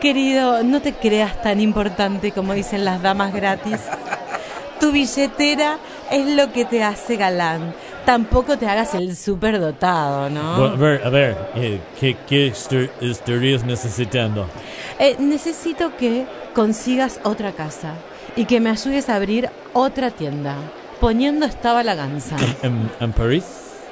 Querido, 0.00 0.62
no 0.64 0.80
te 0.80 0.94
creas 0.94 1.40
tan 1.42 1.60
importante 1.60 2.32
como 2.32 2.54
dicen 2.54 2.82
las 2.82 3.02
damas 3.02 3.34
gratis. 3.34 3.82
Tu 4.80 4.90
billetera 4.90 5.76
es 6.10 6.26
lo 6.34 6.50
que 6.50 6.64
te 6.64 6.82
hace 6.82 7.16
galán. 7.16 7.74
Tampoco 8.12 8.56
te 8.56 8.66
hagas 8.66 8.94
el 8.94 9.14
superdotado, 9.14 10.30
¿no? 10.30 10.56
Bueno, 10.58 10.72
a 10.72 10.76
ver, 10.78 11.02
a 11.04 11.10
ver. 11.10 11.36
eh, 11.56 11.78
¿Qué, 12.00 12.16
qué 12.26 12.46
estar- 12.48 12.90
estarías 13.02 13.64
necesitando? 13.64 14.46
Eh, 14.98 15.16
necesito 15.18 15.94
que 15.94 16.24
consigas 16.54 17.20
otra 17.22 17.52
casa 17.52 17.92
y 18.34 18.46
que 18.46 18.60
me 18.60 18.70
ayudes 18.70 19.10
a 19.10 19.16
abrir 19.16 19.50
otra 19.74 20.10
tienda. 20.10 20.54
Poniendo 21.00 21.44
estaba 21.44 21.84
la 21.84 21.94
ganza. 21.96 22.36
¿En, 22.62 22.90
en 22.98 23.12
París? 23.12 23.44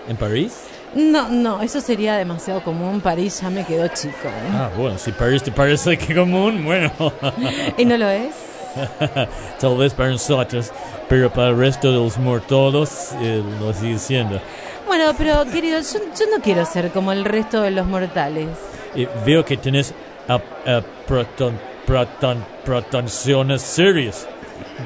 ¿En 0.08 0.16
París? 0.16 0.54
No, 0.94 1.28
no, 1.28 1.61
eso 1.61 1.82
sería 1.82 2.16
demasiado 2.16 2.64
común. 2.64 3.02
París 3.02 3.42
ya 3.42 3.50
me 3.50 3.64
quedó 3.64 3.87
chico. 3.88 4.30
Ah, 4.54 4.70
bueno, 4.78 4.96
si 4.96 5.12
París 5.12 5.42
te 5.42 5.52
parece 5.52 5.99
que 5.99 6.14
común, 6.14 6.64
bueno. 6.64 6.90
¿Y 7.76 7.85
no 7.85 7.99
lo 7.99 8.08
es? 8.08 8.35
Tal 9.61 9.76
vez 9.76 9.95
para 9.95 10.11
nosotros, 10.11 10.73
pero 11.09 11.33
para 11.33 11.49
el 11.49 11.59
resto 11.59 11.90
de 11.90 11.97
los 11.99 12.18
mortales 12.18 13.14
eh, 13.21 13.42
lo 13.61 13.73
sigue 13.73 13.99
siendo. 13.99 14.40
Bueno, 14.87 15.12
pero 15.16 15.45
querido, 15.50 15.80
yo, 15.80 15.99
yo 16.18 16.26
no 16.37 16.42
quiero 16.42 16.64
ser 16.64 16.90
como 16.90 17.12
el 17.12 17.25
resto 17.25 17.62
de 17.62 17.71
los 17.73 17.87
mortales. 17.87 18.49
Eh, 18.95 19.09
veo 19.25 19.45
que 19.45 19.56
tienes 19.56 19.92
a, 20.28 20.35
a 20.35 20.83
proton, 21.06 21.59
proton, 21.85 22.45
pretensiones 22.64 23.62
serias. 23.62 24.28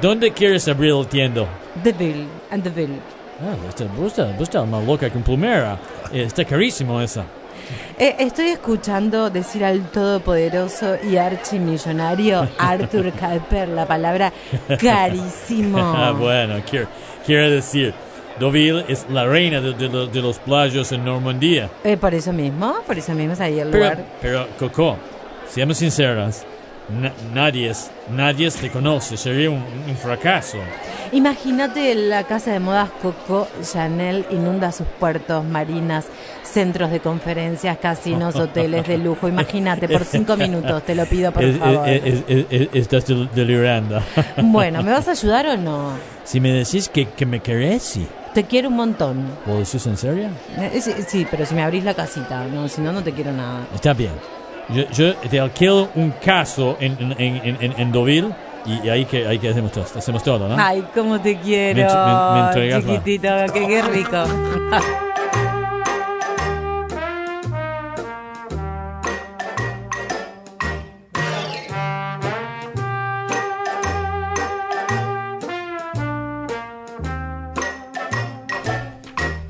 ¿Dónde 0.01 0.31
quieres 0.31 0.67
abrir 0.67 0.91
el 0.91 1.07
tienda? 1.07 1.45
The 1.83 1.93
Bill 1.93 2.27
and 2.49 2.63
the 2.63 2.69
Bill. 2.69 2.99
Ah, 3.41 3.55
esta, 3.67 3.85
esta, 4.05 4.37
esta 4.37 4.65
más 4.65 4.85
loca 4.85 5.09
que 5.09 5.17
un 5.17 5.23
plumera. 5.23 5.77
Eh, 6.11 6.23
está 6.23 6.45
carísimo 6.45 7.01
esa. 7.01 7.23
Eh, 7.97 8.15
estoy 8.19 8.47
escuchando 8.47 9.29
decir 9.29 9.63
al 9.63 9.89
todopoderoso 9.91 10.95
y 11.03 11.17
archimillonario 11.17 12.47
Arthur 12.57 13.11
Calper 13.13 13.69
la 13.69 13.85
palabra 13.85 14.31
carísimo. 14.79 15.77
Ah, 15.95 16.11
bueno, 16.17 16.61
quiero, 16.69 16.87
quiero 17.25 17.49
decir, 17.49 17.93
Deauville 18.39 18.85
es 18.87 19.05
la 19.09 19.25
reina 19.25 19.61
de, 19.61 19.73
de 19.73 19.87
lo- 19.89 20.07
de 20.07 20.21
los 20.21 20.39
playos 20.39 20.91
en 20.91 21.05
Normandía. 21.05 21.69
Eh, 21.83 21.97
por 21.97 22.13
eso 22.13 22.33
mismo, 22.33 22.75
por 22.87 22.97
eso 22.97 23.13
mismo 23.13 23.33
es 23.33 23.41
ahí 23.41 23.59
el 23.59 23.69
Pero, 23.69 23.83
lugar. 23.83 24.05
pero 24.21 24.47
Coco, 24.57 24.97
seamos 25.47 25.77
sinceras, 25.77 26.45
na- 26.89 27.13
nadie, 27.33 27.69
es- 27.69 27.89
nadie 28.09 28.49
te 28.51 28.69
conoce, 28.69 29.15
sería 29.17 29.49
un, 29.49 29.63
un 29.87 29.95
fracaso. 29.95 30.57
Imagínate 31.11 31.93
la 31.95 32.23
casa 32.23 32.51
de 32.51 32.59
modas 32.59 32.89
Coco 33.01 33.47
Chanel 33.61 34.25
inunda 34.31 34.71
sus 34.71 34.87
puertos, 34.99 35.43
marinas, 35.43 36.05
centros 36.43 36.89
de 36.91 36.99
conferencias, 37.01 37.77
casinos, 37.77 38.35
hoteles 38.35 38.87
de 38.87 38.97
lujo. 38.97 39.27
Imagínate, 39.27 39.87
por 39.89 40.05
cinco 40.05 40.37
minutos, 40.37 40.83
te 40.83 40.95
lo 40.95 41.05
pido 41.05 41.31
por 41.31 41.43
favor. 41.57 41.87
es- 41.89 42.03
es- 42.05 42.23
es- 42.27 42.45
es- 42.49 42.69
estás 42.73 43.05
del- 43.07 43.29
delirando. 43.33 44.01
Bueno, 44.41 44.81
¿me 44.83 44.91
vas 44.91 45.07
a 45.07 45.11
ayudar 45.11 45.45
o 45.47 45.57
no? 45.57 45.91
si 46.23 46.39
me 46.39 46.51
decís 46.53 46.87
que, 46.87 47.09
que 47.09 47.25
me 47.25 47.39
querés, 47.41 47.81
sí. 47.83 48.07
Te 48.33 48.45
quiero 48.45 48.69
un 48.69 48.75
montón. 48.77 49.25
¿Lo 49.45 49.57
decís 49.57 49.85
en 49.87 49.97
serio? 49.97 50.29
Eh, 50.57 50.79
sí, 50.81 50.93
sí, 51.05 51.27
pero 51.29 51.45
si 51.45 51.53
me 51.53 51.61
abrís 51.63 51.83
la 51.83 51.93
casita, 51.93 52.45
no, 52.45 52.69
si 52.69 52.79
no, 52.79 52.93
no 52.93 53.03
te 53.03 53.11
quiero 53.11 53.33
nada. 53.33 53.67
Está 53.75 53.91
bien. 53.93 54.13
Yo, 54.73 54.89
yo 54.91 55.15
te 55.15 55.39
alquilo 55.39 55.89
un 55.95 56.11
caso 56.23 56.77
en, 56.79 56.95
en, 57.17 57.57
en, 57.59 57.73
en 57.77 57.91
Deauville 57.91 58.29
y, 58.65 58.87
ahí 58.87 59.05
que, 59.05 59.27
ahí 59.27 59.37
que 59.37 59.49
hacemos 59.49 59.71
todo, 59.71 59.83
hacemos 59.83 60.23
todo, 60.23 60.47
¿no? 60.47 60.55
Ay, 60.57 60.85
cómo 60.93 61.19
te 61.19 61.37
quiero. 61.39 61.83
Me, 62.53 62.69
me, 62.69 62.81
chiquitito, 62.81 63.27
qué, 63.53 63.67
qué 63.67 63.81
rico. 63.81 64.23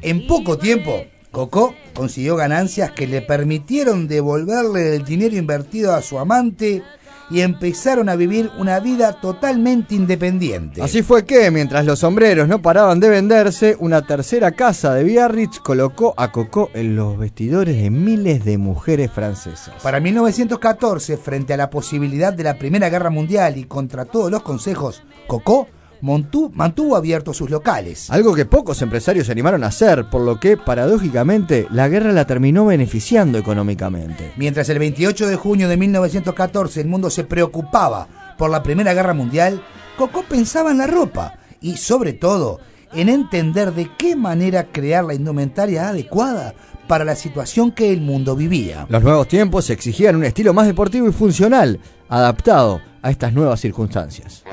en 0.01 0.27
poco 0.27 0.57
tiempo 0.57 1.05
Coco 1.31 1.73
consiguió 1.93 2.35
ganancias 2.35 2.91
que 2.91 3.07
le 3.07 3.21
permitieron 3.21 4.07
devolverle 4.07 4.97
el 4.97 5.05
dinero 5.05 5.37
invertido 5.37 5.93
a 5.93 6.01
su 6.01 6.19
amante 6.19 6.83
y 7.29 7.39
empezaron 7.39 8.09
a 8.09 8.17
vivir 8.17 8.51
una 8.59 8.81
vida 8.81 9.13
totalmente 9.21 9.95
independiente. 9.95 10.81
Así 10.81 11.01
fue 11.01 11.23
que, 11.23 11.49
mientras 11.49 11.85
los 11.85 11.99
sombreros 11.99 12.49
no 12.49 12.61
paraban 12.61 12.99
de 12.99 13.07
venderse, 13.07 13.77
una 13.79 14.05
tercera 14.05 14.51
casa 14.51 14.93
de 14.93 15.05
Biarritz 15.05 15.59
colocó 15.59 16.13
a 16.17 16.33
Coco 16.33 16.69
en 16.73 16.97
los 16.97 17.17
vestidores 17.17 17.81
de 17.81 17.89
miles 17.89 18.43
de 18.43 18.57
mujeres 18.57 19.09
francesas. 19.11 19.73
Para 19.81 20.01
1914, 20.01 21.15
frente 21.15 21.53
a 21.53 21.57
la 21.57 21.69
posibilidad 21.69 22.33
de 22.33 22.43
la 22.43 22.59
Primera 22.59 22.89
Guerra 22.89 23.09
Mundial 23.09 23.57
y 23.57 23.63
contra 23.63 24.03
todos 24.03 24.29
los 24.29 24.41
consejos, 24.41 25.01
Coco 25.27 25.69
Montú- 26.01 26.51
mantuvo 26.53 26.95
abiertos 26.95 27.37
sus 27.37 27.49
locales. 27.49 28.09
Algo 28.09 28.33
que 28.33 28.45
pocos 28.45 28.81
empresarios 28.81 29.27
se 29.27 29.31
animaron 29.31 29.63
a 29.63 29.67
hacer, 29.67 30.09
por 30.09 30.21
lo 30.21 30.39
que, 30.39 30.57
paradójicamente, 30.57 31.67
la 31.71 31.87
guerra 31.87 32.11
la 32.11 32.25
terminó 32.25 32.65
beneficiando 32.65 33.37
económicamente. 33.37 34.31
Mientras 34.37 34.67
el 34.69 34.79
28 34.79 35.27
de 35.27 35.35
junio 35.35 35.67
de 35.69 35.77
1914 35.77 36.81
el 36.81 36.87
mundo 36.87 37.09
se 37.09 37.23
preocupaba 37.23 38.07
por 38.37 38.49
la 38.49 38.63
Primera 38.63 38.93
Guerra 38.93 39.13
Mundial, 39.13 39.61
Coco 39.97 40.23
pensaba 40.27 40.71
en 40.71 40.79
la 40.79 40.87
ropa 40.87 41.35
y, 41.61 41.77
sobre 41.77 42.13
todo, 42.13 42.59
en 42.93 43.07
entender 43.07 43.73
de 43.73 43.89
qué 43.97 44.15
manera 44.15 44.65
crear 44.71 45.03
la 45.05 45.13
indumentaria 45.13 45.89
adecuada 45.89 46.53
para 46.87 47.05
la 47.05 47.15
situación 47.15 47.71
que 47.71 47.93
el 47.93 48.01
mundo 48.01 48.35
vivía. 48.35 48.85
Los 48.89 49.03
nuevos 49.03 49.27
tiempos 49.27 49.69
exigían 49.69 50.15
un 50.15 50.25
estilo 50.25 50.53
más 50.53 50.65
deportivo 50.67 51.07
y 51.07 51.11
funcional, 51.13 51.79
adaptado 52.09 52.81
a 53.01 53.11
estas 53.11 53.31
nuevas 53.33 53.61
circunstancias. 53.61 54.43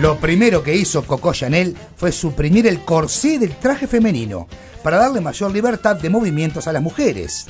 Lo 0.00 0.16
primero 0.18 0.62
que 0.62 0.76
hizo 0.76 1.04
Coco 1.04 1.32
Chanel 1.32 1.76
fue 1.96 2.12
suprimir 2.12 2.68
el 2.68 2.84
corsé 2.84 3.36
del 3.36 3.56
traje 3.56 3.88
femenino 3.88 4.46
para 4.84 4.96
darle 4.96 5.20
mayor 5.20 5.50
libertad 5.50 5.96
de 5.96 6.08
movimientos 6.08 6.68
a 6.68 6.72
las 6.72 6.82
mujeres. 6.82 7.46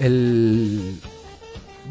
El... 0.00 0.98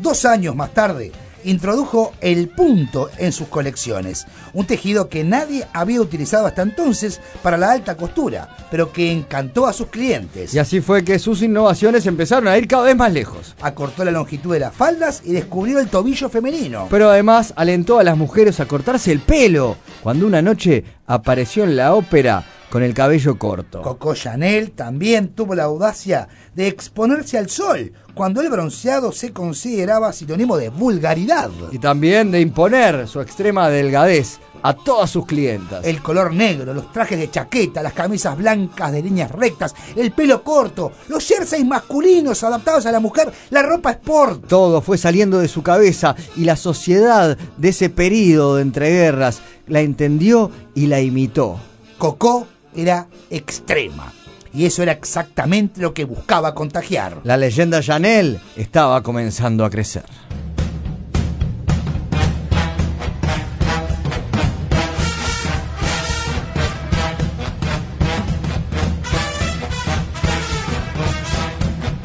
Dos 0.01 0.25
años 0.25 0.55
más 0.55 0.73
tarde, 0.73 1.11
introdujo 1.43 2.13
el 2.21 2.49
punto 2.49 3.09
en 3.17 3.31
sus 3.31 3.47
colecciones, 3.47 4.25
un 4.53 4.65
tejido 4.65 5.09
que 5.09 5.23
nadie 5.23 5.67
había 5.73 6.01
utilizado 6.01 6.45
hasta 6.45 6.61
entonces 6.61 7.19
para 7.41 7.57
la 7.57 7.71
alta 7.71 7.95
costura, 7.95 8.49
pero 8.71 8.91
que 8.91 9.11
encantó 9.11 9.67
a 9.67 9.73
sus 9.73 9.87
clientes. 9.87 10.53
Y 10.53 10.59
así 10.59 10.81
fue 10.81 11.03
que 11.03 11.19
sus 11.19 11.41
innovaciones 11.41 12.05
empezaron 12.05 12.47
a 12.47 12.57
ir 12.57 12.67
cada 12.67 12.83
vez 12.83 12.95
más 12.95 13.11
lejos. 13.13 13.55
Acortó 13.61 14.03
la 14.03 14.11
longitud 14.11 14.53
de 14.53 14.59
las 14.59 14.75
faldas 14.75 15.21
y 15.25 15.33
descubrió 15.33 15.79
el 15.79 15.87
tobillo 15.87 16.29
femenino. 16.29 16.87
Pero 16.89 17.09
además 17.09 17.53
alentó 17.55 17.99
a 17.99 18.03
las 18.03 18.17
mujeres 18.17 18.59
a 18.59 18.65
cortarse 18.65 19.11
el 19.11 19.19
pelo, 19.19 19.77
cuando 20.01 20.27
una 20.27 20.41
noche 20.41 20.83
apareció 21.07 21.63
en 21.63 21.75
la 21.75 21.93
ópera 21.93 22.43
con 22.73 22.81
el 22.81 22.95
cabello 22.95 23.37
corto. 23.37 23.83
Coco 23.83 24.15
Chanel 24.15 24.71
también 24.71 25.29
tuvo 25.29 25.53
la 25.53 25.65
audacia 25.65 26.27
de 26.55 26.67
exponerse 26.67 27.37
al 27.37 27.47
sol, 27.47 27.93
cuando 28.13 28.41
el 28.41 28.49
bronceado 28.49 29.11
se 29.11 29.33
consideraba 29.33 30.13
sinónimo 30.13 30.57
de 30.57 30.69
vulgaridad. 30.69 31.49
Y 31.71 31.79
también 31.79 32.31
de 32.31 32.41
imponer 32.41 33.07
su 33.07 33.21
extrema 33.21 33.69
delgadez 33.69 34.39
a 34.63 34.73
todas 34.73 35.09
sus 35.09 35.25
clientas. 35.25 35.85
El 35.85 36.01
color 36.01 36.33
negro, 36.33 36.73
los 36.73 36.91
trajes 36.91 37.19
de 37.19 37.29
chaqueta, 37.29 37.83
las 37.83 37.93
camisas 37.93 38.37
blancas 38.37 38.91
de 38.91 39.01
líneas 39.01 39.29
rectas, 39.29 39.75
el 39.95 40.11
pelo 40.11 40.43
corto, 40.43 40.91
los 41.09 41.27
jerseys 41.27 41.65
masculinos 41.65 42.43
adaptados 42.43 42.85
a 42.85 42.91
la 42.91 42.99
mujer, 42.99 43.31
la 43.49 43.61
ropa 43.61 43.91
sport. 43.91 44.47
Todo 44.47 44.81
fue 44.81 44.97
saliendo 44.97 45.39
de 45.39 45.49
su 45.49 45.61
cabeza 45.61 46.15
y 46.35 46.45
la 46.45 46.55
sociedad 46.55 47.37
de 47.57 47.69
ese 47.69 47.89
período 47.89 48.55
de 48.55 48.61
entreguerras 48.61 49.41
la 49.67 49.81
entendió 49.81 50.49
y 50.73 50.87
la 50.87 51.01
imitó. 51.01 51.59
Coco 51.97 52.47
era 52.73 53.07
extrema. 53.29 54.13
Y 54.53 54.65
eso 54.65 54.83
era 54.83 54.91
exactamente 54.91 55.81
lo 55.81 55.93
que 55.93 56.05
buscaba 56.05 56.53
contagiar. 56.53 57.21
La 57.23 57.37
leyenda 57.37 57.81
Chanel 57.81 58.39
estaba 58.55 59.01
comenzando 59.01 59.65
a 59.65 59.69
crecer. 59.69 60.03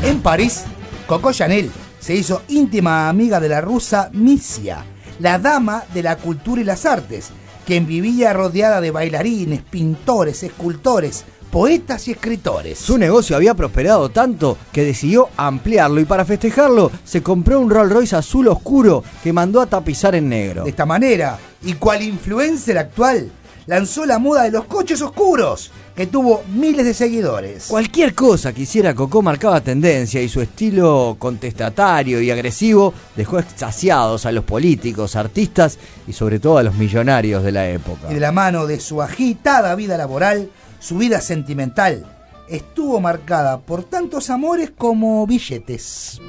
En 0.02 0.20
París, 0.22 0.64
Coco 1.06 1.32
Chanel 1.32 1.70
se 2.00 2.14
hizo 2.14 2.42
íntima 2.48 3.10
amiga 3.10 3.40
de 3.40 3.50
la 3.50 3.60
rusa 3.60 4.08
Misia, 4.14 4.84
la 5.20 5.38
dama 5.38 5.84
de 5.92 6.02
la 6.02 6.16
cultura 6.16 6.62
y 6.62 6.64
las 6.64 6.86
artes, 6.86 7.30
quien 7.66 7.86
vivía 7.86 8.32
rodeada 8.32 8.80
de 8.80 8.90
bailarines, 8.90 9.60
pintores, 9.60 10.42
escultores, 10.42 11.26
poetas 11.50 12.08
y 12.08 12.12
escritores. 12.12 12.78
Su 12.78 12.98
negocio 12.98 13.36
había 13.36 13.54
prosperado 13.54 14.08
tanto 14.10 14.56
que 14.72 14.84
decidió 14.84 15.28
ampliarlo 15.36 16.00
y 16.00 16.04
para 16.04 16.24
festejarlo 16.24 16.90
se 17.04 17.22
compró 17.22 17.60
un 17.60 17.70
Rolls 17.70 17.92
Royce 17.92 18.16
azul 18.16 18.48
oscuro 18.48 19.02
que 19.22 19.32
mandó 19.32 19.60
a 19.60 19.66
tapizar 19.66 20.14
en 20.14 20.28
negro. 20.28 20.64
De 20.64 20.70
esta 20.70 20.86
manera, 20.86 21.38
y 21.62 21.74
cual 21.74 22.02
influencer 22.02 22.78
actual, 22.78 23.30
lanzó 23.68 24.06
la 24.06 24.18
moda 24.18 24.44
de 24.44 24.50
los 24.50 24.64
coches 24.64 25.00
oscuros, 25.02 25.70
que 25.94 26.06
tuvo 26.06 26.42
miles 26.54 26.86
de 26.86 26.94
seguidores. 26.94 27.66
Cualquier 27.66 28.14
cosa 28.14 28.52
que 28.52 28.62
hiciera 28.62 28.94
Coco 28.94 29.20
marcaba 29.20 29.60
tendencia 29.60 30.22
y 30.22 30.28
su 30.28 30.40
estilo 30.40 31.16
contestatario 31.18 32.22
y 32.22 32.30
agresivo 32.30 32.94
dejó 33.14 33.38
extasiados 33.38 34.24
a 34.24 34.32
los 34.32 34.44
políticos, 34.44 35.16
artistas 35.16 35.78
y 36.06 36.12
sobre 36.12 36.38
todo 36.38 36.58
a 36.58 36.62
los 36.62 36.76
millonarios 36.76 37.42
de 37.42 37.52
la 37.52 37.68
época. 37.68 38.10
Y 38.10 38.14
de 38.14 38.20
la 38.20 38.32
mano 38.32 38.66
de 38.66 38.80
su 38.80 39.02
agitada 39.02 39.74
vida 39.74 39.98
laboral, 39.98 40.48
su 40.78 40.98
vida 40.98 41.20
sentimental 41.20 42.06
estuvo 42.48 43.00
marcada 43.00 43.58
por 43.58 43.84
tantos 43.84 44.30
amores 44.30 44.72
como 44.76 45.26
billetes. 45.26 46.20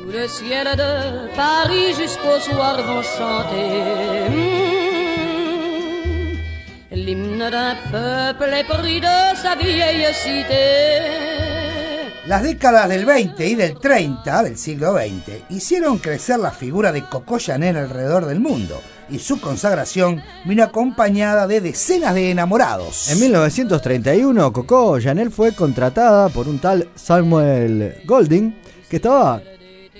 Hmm. 4.30 4.90
Las 12.28 12.44
décadas 12.44 12.90
del 12.90 13.06
20 13.06 13.48
y 13.48 13.56
del 13.56 13.80
30 13.80 14.44
del 14.44 14.58
siglo 14.58 14.94
XX 14.94 15.50
hicieron 15.50 15.98
crecer 15.98 16.40
la 16.40 16.52
figura 16.52 16.92
de 16.92 17.04
Coco 17.06 17.40
Chanel 17.40 17.78
alrededor 17.78 18.26
del 18.26 18.40
mundo 18.40 18.80
y 19.12 19.20
su 19.20 19.40
consagración 19.40 20.22
vino 20.46 20.64
acompañada 20.64 21.48
de 21.48 21.62
decenas 21.62 22.14
de 22.14 22.32
enamorados. 22.32 23.10
En 23.10 23.20
1931, 23.20 24.54
Coco 24.54 25.00
Chanel 25.00 25.32
fue 25.32 25.54
contratada 25.54 26.30
por 26.30 26.48
un 26.48 26.60
tal 26.60 26.90
Samuel 26.96 28.02
Golding 28.06 28.56
que 28.90 28.98
estaba 28.98 29.42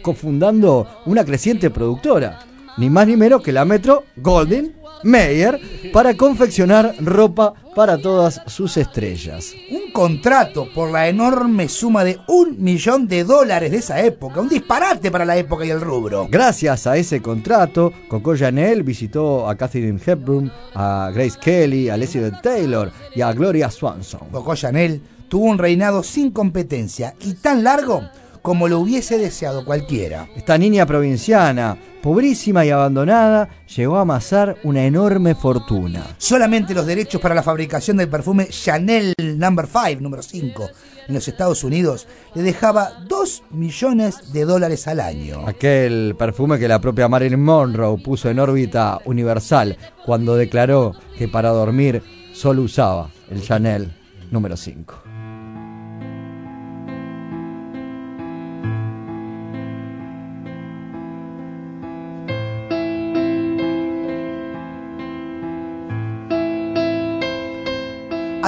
cofundando 0.02 0.88
una 1.06 1.24
creciente 1.26 1.70
productora, 1.70 2.40
ni 2.78 2.90
más 2.90 3.08
ni 3.08 3.16
menos 3.16 3.42
que 3.42 3.52
la 3.52 3.66
Metro 3.66 4.06
Golding 4.18 4.79
Mayer, 5.04 5.60
para 5.94 6.16
confeccionar 6.16 6.96
ropa 7.00 7.54
para 7.76 7.98
todas 7.98 8.42
sus 8.48 8.78
estrellas. 8.78 9.54
Un 9.72 9.92
contrato 9.92 10.68
por 10.74 10.92
la 10.92 11.08
enorme 11.08 11.70
suma 11.70 12.04
de 12.04 12.20
un 12.28 12.62
millón 12.62 13.08
de 13.08 13.24
dólares 13.24 13.72
de 13.72 13.78
esa 13.78 14.02
época, 14.02 14.42
un 14.42 14.50
disparate 14.50 15.12
para 15.12 15.26
la 15.26 15.38
época 15.38 15.66
y 15.66 15.70
el 15.70 15.82
rubro. 15.82 16.28
Gracias 16.30 16.88
a 16.88 16.98
ese 16.98 17.22
contrato, 17.22 17.94
Coco 18.08 18.36
Chanel 18.36 18.84
visitó 18.84 19.48
a 19.50 19.56
Catherine 19.56 20.00
Hepburn, 20.06 20.52
a 20.76 21.12
Grace 21.14 21.40
Kelly, 21.40 21.90
a 21.90 21.96
Elizabeth 21.96 22.42
Taylor 22.42 22.92
y 23.16 23.22
a 23.22 23.32
Gloria 23.34 23.72
Swanson. 23.72 24.30
Coco 24.32 24.56
Chanel 24.56 25.02
tuvo 25.28 25.46
un 25.46 25.58
reinado 25.58 26.04
sin 26.04 26.32
competencia 26.32 27.16
y 27.22 27.36
tan 27.36 27.64
largo 27.64 28.04
como 28.42 28.68
lo 28.68 28.80
hubiese 28.80 29.18
deseado 29.18 29.66
cualquiera. 29.66 30.28
Esta 30.36 30.58
niña 30.58 30.86
provinciana, 30.86 31.78
pobrísima 32.02 32.66
y 32.66 32.70
abandonada, 32.70 33.50
llegó 33.76 33.98
a 33.98 34.02
amasar 34.02 34.58
una 34.64 34.86
enorme 34.86 35.36
fortuna. 35.36 36.04
Solamente 36.18 36.74
los 36.74 36.86
derechos 36.86 37.22
para 37.22 37.36
la 37.36 37.44
fabricación 37.44 37.98
del 37.98 38.10
perfume 38.10 38.48
Chanel 38.48 39.14
No. 39.18 39.50
5, 39.50 40.02
número 40.02 40.22
5, 40.22 40.70
en 41.08 41.14
los 41.14 41.28
Estados 41.28 41.64
Unidos, 41.64 42.08
le 42.36 42.44
dejaba 42.44 43.04
2 43.08 43.44
millones 43.52 44.32
de 44.32 44.46
dólares 44.46 44.88
al 44.88 45.00
año. 45.00 45.48
Aquel 45.48 46.16
perfume 46.18 46.60
que 46.60 46.68
la 46.68 46.80
propia 46.80 47.08
Marilyn 47.08 47.44
Monroe 47.44 48.02
puso 48.02 48.30
en 48.30 48.40
órbita 48.40 49.00
universal 49.06 49.78
cuando 50.06 50.36
declaró 50.36 50.94
que 51.18 51.28
para 51.28 51.50
dormir 51.50 52.04
solo 52.34 52.62
usaba 52.62 53.10
el 53.30 53.42
Chanel 53.42 53.92
número 54.32 54.56
5. 54.56 55.09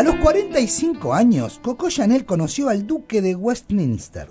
A 0.02 0.04
los 0.04 0.16
45 0.16 1.14
años, 1.14 1.60
Coco 1.62 1.88
Chanel 1.92 2.26
conoció 2.26 2.70
al 2.70 2.88
duque 2.88 3.22
de 3.22 3.36
Westminster. 3.36 4.30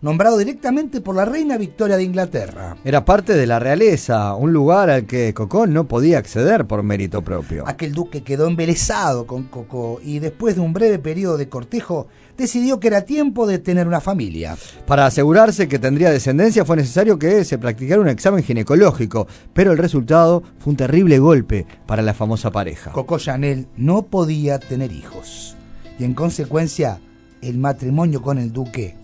nombrado 0.00 0.38
directamente 0.38 1.00
por 1.00 1.16
la 1.16 1.24
reina 1.24 1.58
Victoria 1.58 1.96
de 1.96 2.04
Inglaterra. 2.04 2.76
Era 2.84 3.04
parte 3.04 3.34
de 3.34 3.44
la 3.44 3.58
realeza, 3.58 4.36
un 4.36 4.52
lugar 4.52 4.90
al 4.90 5.06
que 5.06 5.34
Coco 5.34 5.66
no 5.66 5.88
podía 5.88 6.18
acceder 6.18 6.68
por 6.68 6.84
mérito 6.84 7.22
propio. 7.22 7.64
Aquel 7.66 7.94
duque 7.94 8.22
quedó 8.22 8.46
embelesado 8.46 9.26
con 9.26 9.48
Coco 9.48 9.98
y 10.04 10.20
después 10.20 10.54
de 10.54 10.60
un 10.60 10.72
breve 10.72 11.00
periodo 11.00 11.36
de 11.36 11.48
cortejo 11.48 12.06
decidió 12.38 12.80
que 12.80 12.88
era 12.88 13.02
tiempo 13.02 13.46
de 13.46 13.58
tener 13.58 13.86
una 13.86 14.00
familia. 14.00 14.56
Para 14.86 15.04
asegurarse 15.04 15.68
que 15.68 15.78
tendría 15.78 16.10
descendencia 16.10 16.64
fue 16.64 16.76
necesario 16.76 17.18
que 17.18 17.44
se 17.44 17.58
practicara 17.58 18.00
un 18.00 18.08
examen 18.08 18.42
ginecológico, 18.42 19.26
pero 19.52 19.72
el 19.72 19.78
resultado 19.78 20.42
fue 20.58 20.70
un 20.70 20.76
terrible 20.76 21.18
golpe 21.18 21.66
para 21.86 22.00
la 22.00 22.14
famosa 22.14 22.50
pareja. 22.50 22.92
Coco 22.92 23.18
Chanel 23.18 23.66
no 23.76 24.06
podía 24.06 24.58
tener 24.58 24.92
hijos 24.92 25.56
y 25.98 26.04
en 26.04 26.14
consecuencia 26.14 27.00
el 27.42 27.58
matrimonio 27.58 28.22
con 28.22 28.38
el 28.38 28.52
duque 28.52 28.96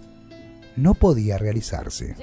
no 0.76 0.94
podía 0.94 1.38
realizarse. 1.38 2.16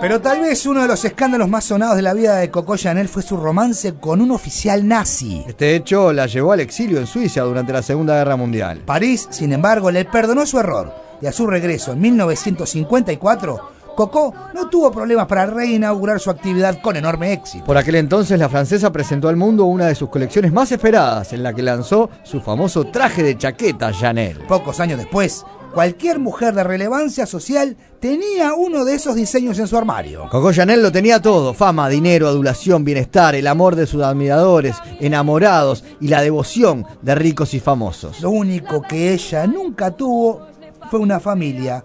Pero 0.00 0.20
tal 0.20 0.40
vez 0.40 0.66
uno 0.66 0.82
de 0.82 0.88
los 0.88 1.04
escándalos 1.04 1.48
más 1.48 1.64
sonados 1.64 1.96
de 1.96 2.02
la 2.02 2.14
vida 2.14 2.36
de 2.36 2.50
Coco 2.50 2.76
Chanel 2.76 3.08
fue 3.08 3.22
su 3.22 3.36
romance 3.36 3.94
con 3.94 4.20
un 4.20 4.30
oficial 4.30 4.86
nazi. 4.86 5.44
Este 5.46 5.76
hecho 5.76 6.12
la 6.12 6.26
llevó 6.26 6.52
al 6.52 6.60
exilio 6.60 6.98
en 6.98 7.06
Suiza 7.06 7.42
durante 7.42 7.72
la 7.72 7.82
Segunda 7.82 8.16
Guerra 8.16 8.36
Mundial. 8.36 8.82
París, 8.84 9.28
sin 9.30 9.52
embargo, 9.52 9.90
le 9.90 10.04
perdonó 10.04 10.46
su 10.46 10.58
error 10.58 10.92
y 11.20 11.26
a 11.26 11.32
su 11.32 11.46
regreso 11.46 11.92
en 11.92 12.00
1954, 12.00 13.70
Coco 13.94 14.34
no 14.52 14.68
tuvo 14.68 14.90
problemas 14.90 15.26
para 15.26 15.46
reinaugurar 15.46 16.20
su 16.20 16.30
actividad 16.30 16.80
con 16.80 16.96
enorme 16.96 17.32
éxito. 17.32 17.64
Por 17.64 17.76
aquel 17.76 17.96
entonces 17.96 18.38
la 18.38 18.48
francesa 18.48 18.92
presentó 18.92 19.28
al 19.28 19.36
mundo 19.36 19.64
una 19.64 19.86
de 19.86 19.94
sus 19.94 20.08
colecciones 20.08 20.52
más 20.52 20.72
esperadas, 20.72 21.32
en 21.32 21.42
la 21.42 21.52
que 21.52 21.62
lanzó 21.62 22.10
su 22.22 22.40
famoso 22.40 22.84
traje 22.84 23.22
de 23.22 23.38
chaqueta 23.38 23.92
Chanel. 23.92 24.40
Pocos 24.48 24.80
años 24.80 24.98
después, 24.98 25.44
cualquier 25.72 26.18
mujer 26.18 26.54
de 26.54 26.64
relevancia 26.64 27.26
social 27.26 27.76
tenía 28.00 28.54
uno 28.54 28.84
de 28.84 28.94
esos 28.94 29.14
diseños 29.14 29.58
en 29.58 29.66
su 29.66 29.76
armario. 29.76 30.28
Coco 30.30 30.52
Chanel 30.52 30.82
lo 30.82 30.92
tenía 30.92 31.22
todo, 31.22 31.54
fama, 31.54 31.88
dinero, 31.88 32.28
adulación, 32.28 32.84
bienestar, 32.84 33.34
el 33.34 33.46
amor 33.46 33.76
de 33.76 33.86
sus 33.86 34.02
admiradores, 34.02 34.76
enamorados 35.00 35.84
y 36.00 36.08
la 36.08 36.22
devoción 36.22 36.86
de 37.02 37.14
ricos 37.14 37.54
y 37.54 37.60
famosos. 37.60 38.20
Lo 38.20 38.30
único 38.30 38.82
que 38.82 39.12
ella 39.12 39.46
nunca 39.46 39.90
tuvo 39.92 40.48
fue 40.90 41.00
una 41.00 41.20
familia, 41.20 41.84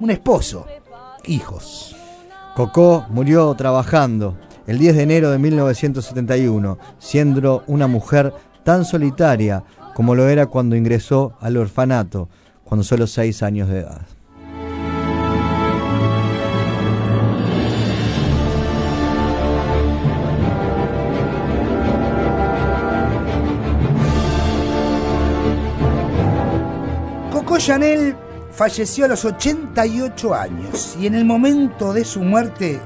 un 0.00 0.10
esposo, 0.10 0.66
hijos. 1.26 1.96
Coco 2.54 3.06
murió 3.10 3.54
trabajando 3.54 4.36
el 4.66 4.78
10 4.78 4.96
de 4.96 5.02
enero 5.02 5.30
de 5.30 5.38
1971, 5.38 6.78
siendo 6.98 7.64
una 7.66 7.86
mujer 7.86 8.32
tan 8.62 8.84
solitaria 8.84 9.64
como 9.94 10.14
lo 10.14 10.28
era 10.28 10.46
cuando 10.46 10.76
ingresó 10.76 11.34
al 11.40 11.56
orfanato, 11.56 12.28
cuando 12.64 12.84
solo 12.84 13.06
6 13.06 13.42
años 13.42 13.68
de 13.68 13.80
edad. 13.80 14.02
Coco 27.30 27.58
Chanel 27.58 28.16
falleció 28.54 29.04
a 29.04 29.08
los 29.08 29.24
88 29.24 30.34
años 30.34 30.96
y 31.00 31.06
en 31.06 31.14
el 31.14 31.24
momento 31.24 31.92
de 31.92 32.04
su 32.04 32.22
muerte 32.22 32.80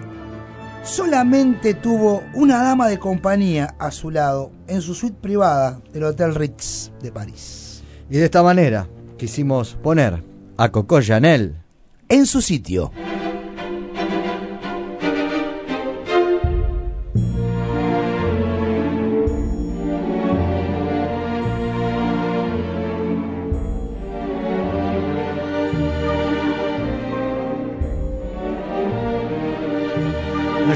solamente 0.83 1.74
tuvo 1.74 2.22
una 2.35 2.62
dama 2.62 2.88
de 2.88 2.98
compañía 2.98 3.74
a 3.78 3.90
su 3.90 4.11
lado 4.11 4.50
en 4.66 4.81
su 4.81 4.94
suite 4.94 5.18
privada 5.20 5.81
del 5.92 6.04
Hotel 6.04 6.35
Ritz 6.35 6.90
de 7.02 7.12
París. 7.12 7.83
Y 8.11 8.16
de 8.16 8.24
esta 8.24 8.42
manera 8.42 8.88
quisimos 9.18 9.74
poner 9.74 10.24
a 10.57 10.70
Coco 10.70 11.02
Chanel 11.02 11.62
En 12.09 12.24
su 12.24 12.40
sitio. 12.40 12.90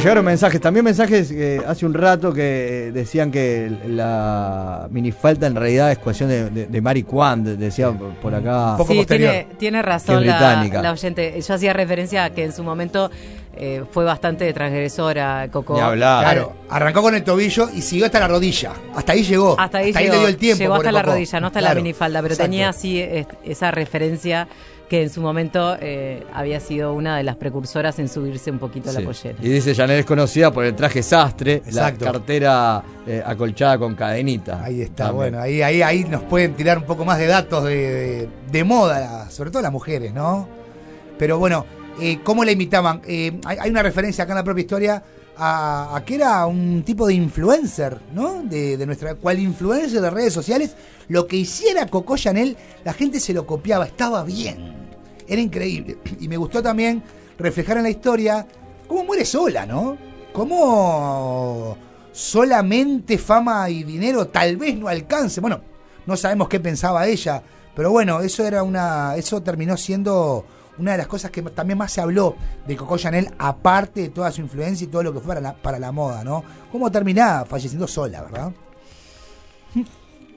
Llegaron 0.03 0.25
mensajes, 0.25 0.61
también 0.61 0.85
mensajes 0.85 1.31
eh, 1.31 1.61
hace 1.67 1.87
un 1.87 1.95
rato 1.95 2.33
que 2.33 2.89
eh, 2.89 2.93
decían 2.93 3.31
que 3.31 3.71
la 3.87 4.87
minifalta 4.91 5.47
en 5.47 5.55
realidad 5.57 5.93
es 5.93 5.99
cuestión 5.99 6.29
de, 6.29 6.51
de, 6.51 6.67
de 6.67 6.81
Mary 6.81 7.03
Quant, 7.03 7.47
decía 7.47 7.91
por- 8.21 8.35
acá. 8.35 8.77
Sí, 8.87 9.05
tiene, 9.07 9.47
tiene 9.59 9.83
razón 9.83 10.27
la, 10.27 10.33
británica. 10.37 10.83
la 10.83 10.93
oyente. 10.93 11.41
Yo 11.41 11.55
hacía 11.55 11.73
referencia 11.73 12.25
a 12.25 12.31
que 12.31 12.45
en 12.45 12.53
su 12.53 12.63
momento 12.63 13.11
eh, 13.57 13.85
fue 13.91 14.05
bastante 14.05 14.51
transgresora 14.53 15.49
Coco. 15.51 15.75
Claro, 15.75 16.53
arrancó 16.71 17.03
con 17.03 17.15
el 17.15 17.23
tobillo 17.23 17.69
y 17.75 17.83
siguió 17.83 18.07
hasta 18.07 18.21
la 18.21 18.29
rodilla. 18.29 18.73
Hasta 18.95 19.13
ahí 19.13 19.23
llegó. 19.23 19.57
Hasta 19.59 19.79
ahí 19.79 19.93
le 19.93 20.01
llegó, 20.03 20.19
dio 20.19 20.29
el 20.29 20.37
tiempo. 20.37 20.59
llegó 20.63 20.75
hasta 20.75 20.93
la 20.93 21.01
Coco. 21.03 21.13
rodilla, 21.13 21.41
no 21.41 21.47
hasta 21.49 21.59
Claro, 21.61 21.75
la 21.75 21.81
minifalda, 21.83 22.23
pero 22.23 22.35
exacto. 22.35 22.51
tenía 22.51 22.69
así 22.71 23.01
es- 23.01 23.27
esa 23.45 23.71
referencia 23.71 24.49
que 24.93 25.05
en 25.05 25.09
su 25.09 25.23
momento 25.23 25.75
eh, 25.81 26.23
había 26.35 26.61
sido 26.61 26.93
una 26.93 27.17
de 27.17 27.23
las 27.23 27.37
precursoras 27.37 27.99
en 27.99 28.11
subirse 28.11 28.51
un 28.51 28.59
poquito 28.59 28.91
a 28.91 28.93
la 28.93 29.01
pollera. 29.01 29.39
Y 29.41 29.49
dice 29.49 29.75
Chanel 29.75 30.01
es 30.01 30.05
conocida 30.05 30.53
por 30.53 30.67
el 30.67 30.77
traje 30.77 31.03
sastre, 31.03 31.63
Exacto. 31.65 32.05
la 32.05 32.13
cartera 32.13 32.83
eh, 33.07 33.23
acolchada 33.25 33.79
con 33.79 33.95
cadenita. 33.95 34.63
Ahí 34.63 34.83
está, 34.83 35.11
bueno, 35.11 35.41
ahí, 35.41 35.63
ahí, 35.63 35.81
ahí 35.81 36.05
nos 36.05 36.21
pueden 36.25 36.53
tirar 36.53 36.77
un 36.77 36.85
poco 36.85 37.07
más 37.07 37.19
de 37.19 37.27
datos 37.27 37.65
de, 37.65 37.75
de- 37.75 38.29
de 38.51 38.65
moda, 38.65 39.31
sobre 39.31 39.51
todo 39.51 39.63
las 39.63 39.73
mujeres, 39.73 40.13
¿no? 40.13 40.47
Pero 41.19 41.39
bueno, 41.39 41.65
eh, 41.99 42.19
¿cómo 42.23 42.45
la 42.45 42.53
imitaban? 42.53 43.01
Eh, 43.09 43.41
hay, 43.47 43.57
hay 43.63 43.71
una 43.71 43.83
referencia 43.83 44.25
acá 44.25 44.35
en 44.35 44.37
la 44.41 44.45
propia 44.45 44.61
historia 44.61 45.03
a, 45.39 45.97
a 45.97 46.05
que 46.05 46.17
era 46.17 46.45
un 46.45 46.83
tipo 46.85 47.07
de 47.07 47.15
influencer, 47.15 47.97
¿no? 48.13 48.43
De, 48.43 48.77
de 48.77 48.85
nuestra, 48.85 49.15
cual 49.15 49.39
influencer 49.39 50.03
de 50.03 50.11
redes 50.11 50.35
sociales, 50.35 50.77
lo 51.09 51.27
que 51.27 51.37
hiciera 51.37 51.87
Coco 51.87 52.19
Chanel, 52.19 52.59
la 52.85 52.93
gente 52.93 53.21
se 53.21 53.33
lo 53.33 53.47
copiaba, 53.47 53.87
estaba 53.87 54.23
bien, 54.23 54.82
era 55.27 55.41
increíble. 55.41 55.99
Y 56.21 56.29
me 56.29 56.37
gustó 56.37 56.63
también 56.63 57.03
reflejar 57.39 57.77
en 57.79 57.85
la 57.85 57.91
historia 57.91 58.47
cómo 58.87 59.05
muere 59.05 59.25
sola, 59.25 59.67
¿no? 59.67 59.97
Cómo 60.33 61.77
solamente 62.13 63.19
fama 63.19 63.69
y 63.71 63.85
dinero 63.85 64.29
tal 64.29 64.57
vez 64.57 64.77
no 64.77 64.89
alcance. 64.89 65.41
Bueno, 65.41 65.61
no 66.07 66.17
sabemos 66.17 66.49
qué 66.49 66.61
pensaba 66.61 67.07
ella, 67.07 67.43
pero 67.75 67.91
bueno, 67.91 68.21
eso 68.21 68.45
era 68.45 68.63
una, 68.63 69.17
eso 69.17 69.43
terminó 69.43 69.77
siendo 69.77 70.45
una 70.79 70.93
de 70.93 70.99
las 70.99 71.07
cosas 71.07 71.31
que 71.31 71.43
también 71.43 71.79
más 71.79 71.93
se 71.93 72.01
habló 72.01 72.35
de 72.67 72.77
Coco 72.77 72.97
Chanel, 72.99 73.31
aparte 73.39 74.03
de 74.03 74.09
toda 74.09 74.33
su 74.33 74.41
influencia 74.41 74.85
y 74.85 74.89
todo 74.89 75.03
lo 75.03 75.13
que 75.13 75.21
fue 75.21 75.29
para 75.29 75.41
la, 75.41 75.55
para 75.55 75.79
la 75.79 75.93
moda, 75.93 76.25
¿no? 76.25 76.43
Cómo 76.71 76.91
terminaba 76.91 77.45
falleciendo 77.45 77.87
sola, 77.87 78.23
¿verdad? 78.23 78.53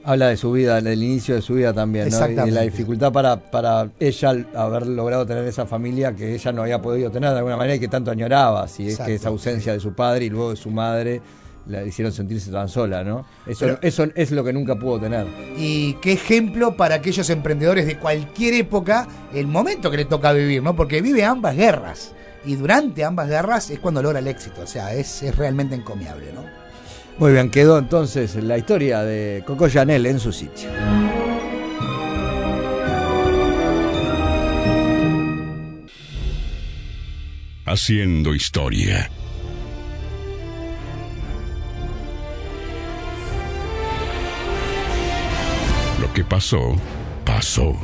Habla 0.08 0.28
de 0.28 0.36
su 0.36 0.52
vida, 0.52 0.80
del 0.80 1.02
inicio 1.02 1.34
de 1.34 1.42
su 1.42 1.54
vida 1.54 1.72
también, 1.72 2.08
¿no? 2.10 2.10
Y 2.30 2.34
de 2.34 2.50
la 2.52 2.60
dificultad 2.62 3.12
para, 3.12 3.36
para 3.36 3.88
ella 3.98 4.36
haber 4.54 4.86
logrado 4.86 5.26
tener 5.26 5.44
esa 5.48 5.66
familia 5.66 6.14
que 6.14 6.32
ella 6.32 6.52
no 6.52 6.62
había 6.62 6.80
podido 6.80 7.10
tener 7.10 7.30
de 7.32 7.38
alguna 7.38 7.56
manera 7.56 7.74
y 7.74 7.80
que 7.80 7.88
tanto 7.88 8.12
añoraba. 8.12 8.68
Si 8.68 8.86
es 8.88 8.98
que 8.98 9.16
esa 9.16 9.28
ausencia 9.30 9.72
de 9.72 9.80
su 9.80 9.94
padre 9.94 10.26
y 10.26 10.30
luego 10.30 10.50
de 10.50 10.56
su 10.56 10.70
madre 10.70 11.20
la 11.66 11.82
hicieron 11.82 12.12
sentirse 12.12 12.52
tan 12.52 12.68
sola, 12.68 13.02
¿no? 13.02 13.26
Eso, 13.48 13.64
Pero- 13.66 13.78
eso 13.82 14.06
es 14.14 14.30
lo 14.30 14.44
que 14.44 14.52
nunca 14.52 14.76
pudo 14.76 15.00
tener. 15.00 15.26
Y 15.58 15.94
qué 15.94 16.12
ejemplo 16.12 16.76
para 16.76 16.94
aquellos 16.94 17.28
emprendedores 17.28 17.86
de 17.86 17.98
cualquier 17.98 18.54
época, 18.54 19.08
el 19.34 19.48
momento 19.48 19.90
que 19.90 19.96
le 19.96 20.04
toca 20.04 20.32
vivir, 20.32 20.62
¿no? 20.62 20.76
Porque 20.76 21.02
vive 21.02 21.24
ambas 21.24 21.56
guerras. 21.56 22.12
Y 22.44 22.54
durante 22.54 23.02
ambas 23.02 23.28
guerras 23.28 23.70
es 23.70 23.80
cuando 23.80 24.00
logra 24.00 24.20
el 24.20 24.28
éxito. 24.28 24.60
O 24.62 24.66
sea, 24.68 24.94
es, 24.94 25.24
es 25.24 25.34
realmente 25.34 25.74
encomiable, 25.74 26.26
¿no? 26.32 26.42
Muy 27.18 27.32
bien, 27.32 27.50
quedó 27.50 27.78
entonces 27.78 28.34
la 28.34 28.58
historia 28.58 29.02
de 29.02 29.42
Coco 29.46 29.68
Chanel 29.70 30.04
en 30.04 30.20
su 30.20 30.32
sitio. 30.32 30.68
Haciendo 37.64 38.34
historia. 38.34 39.10
Lo 46.00 46.12
que 46.12 46.22
pasó, 46.22 46.76
pasó. 47.24 47.74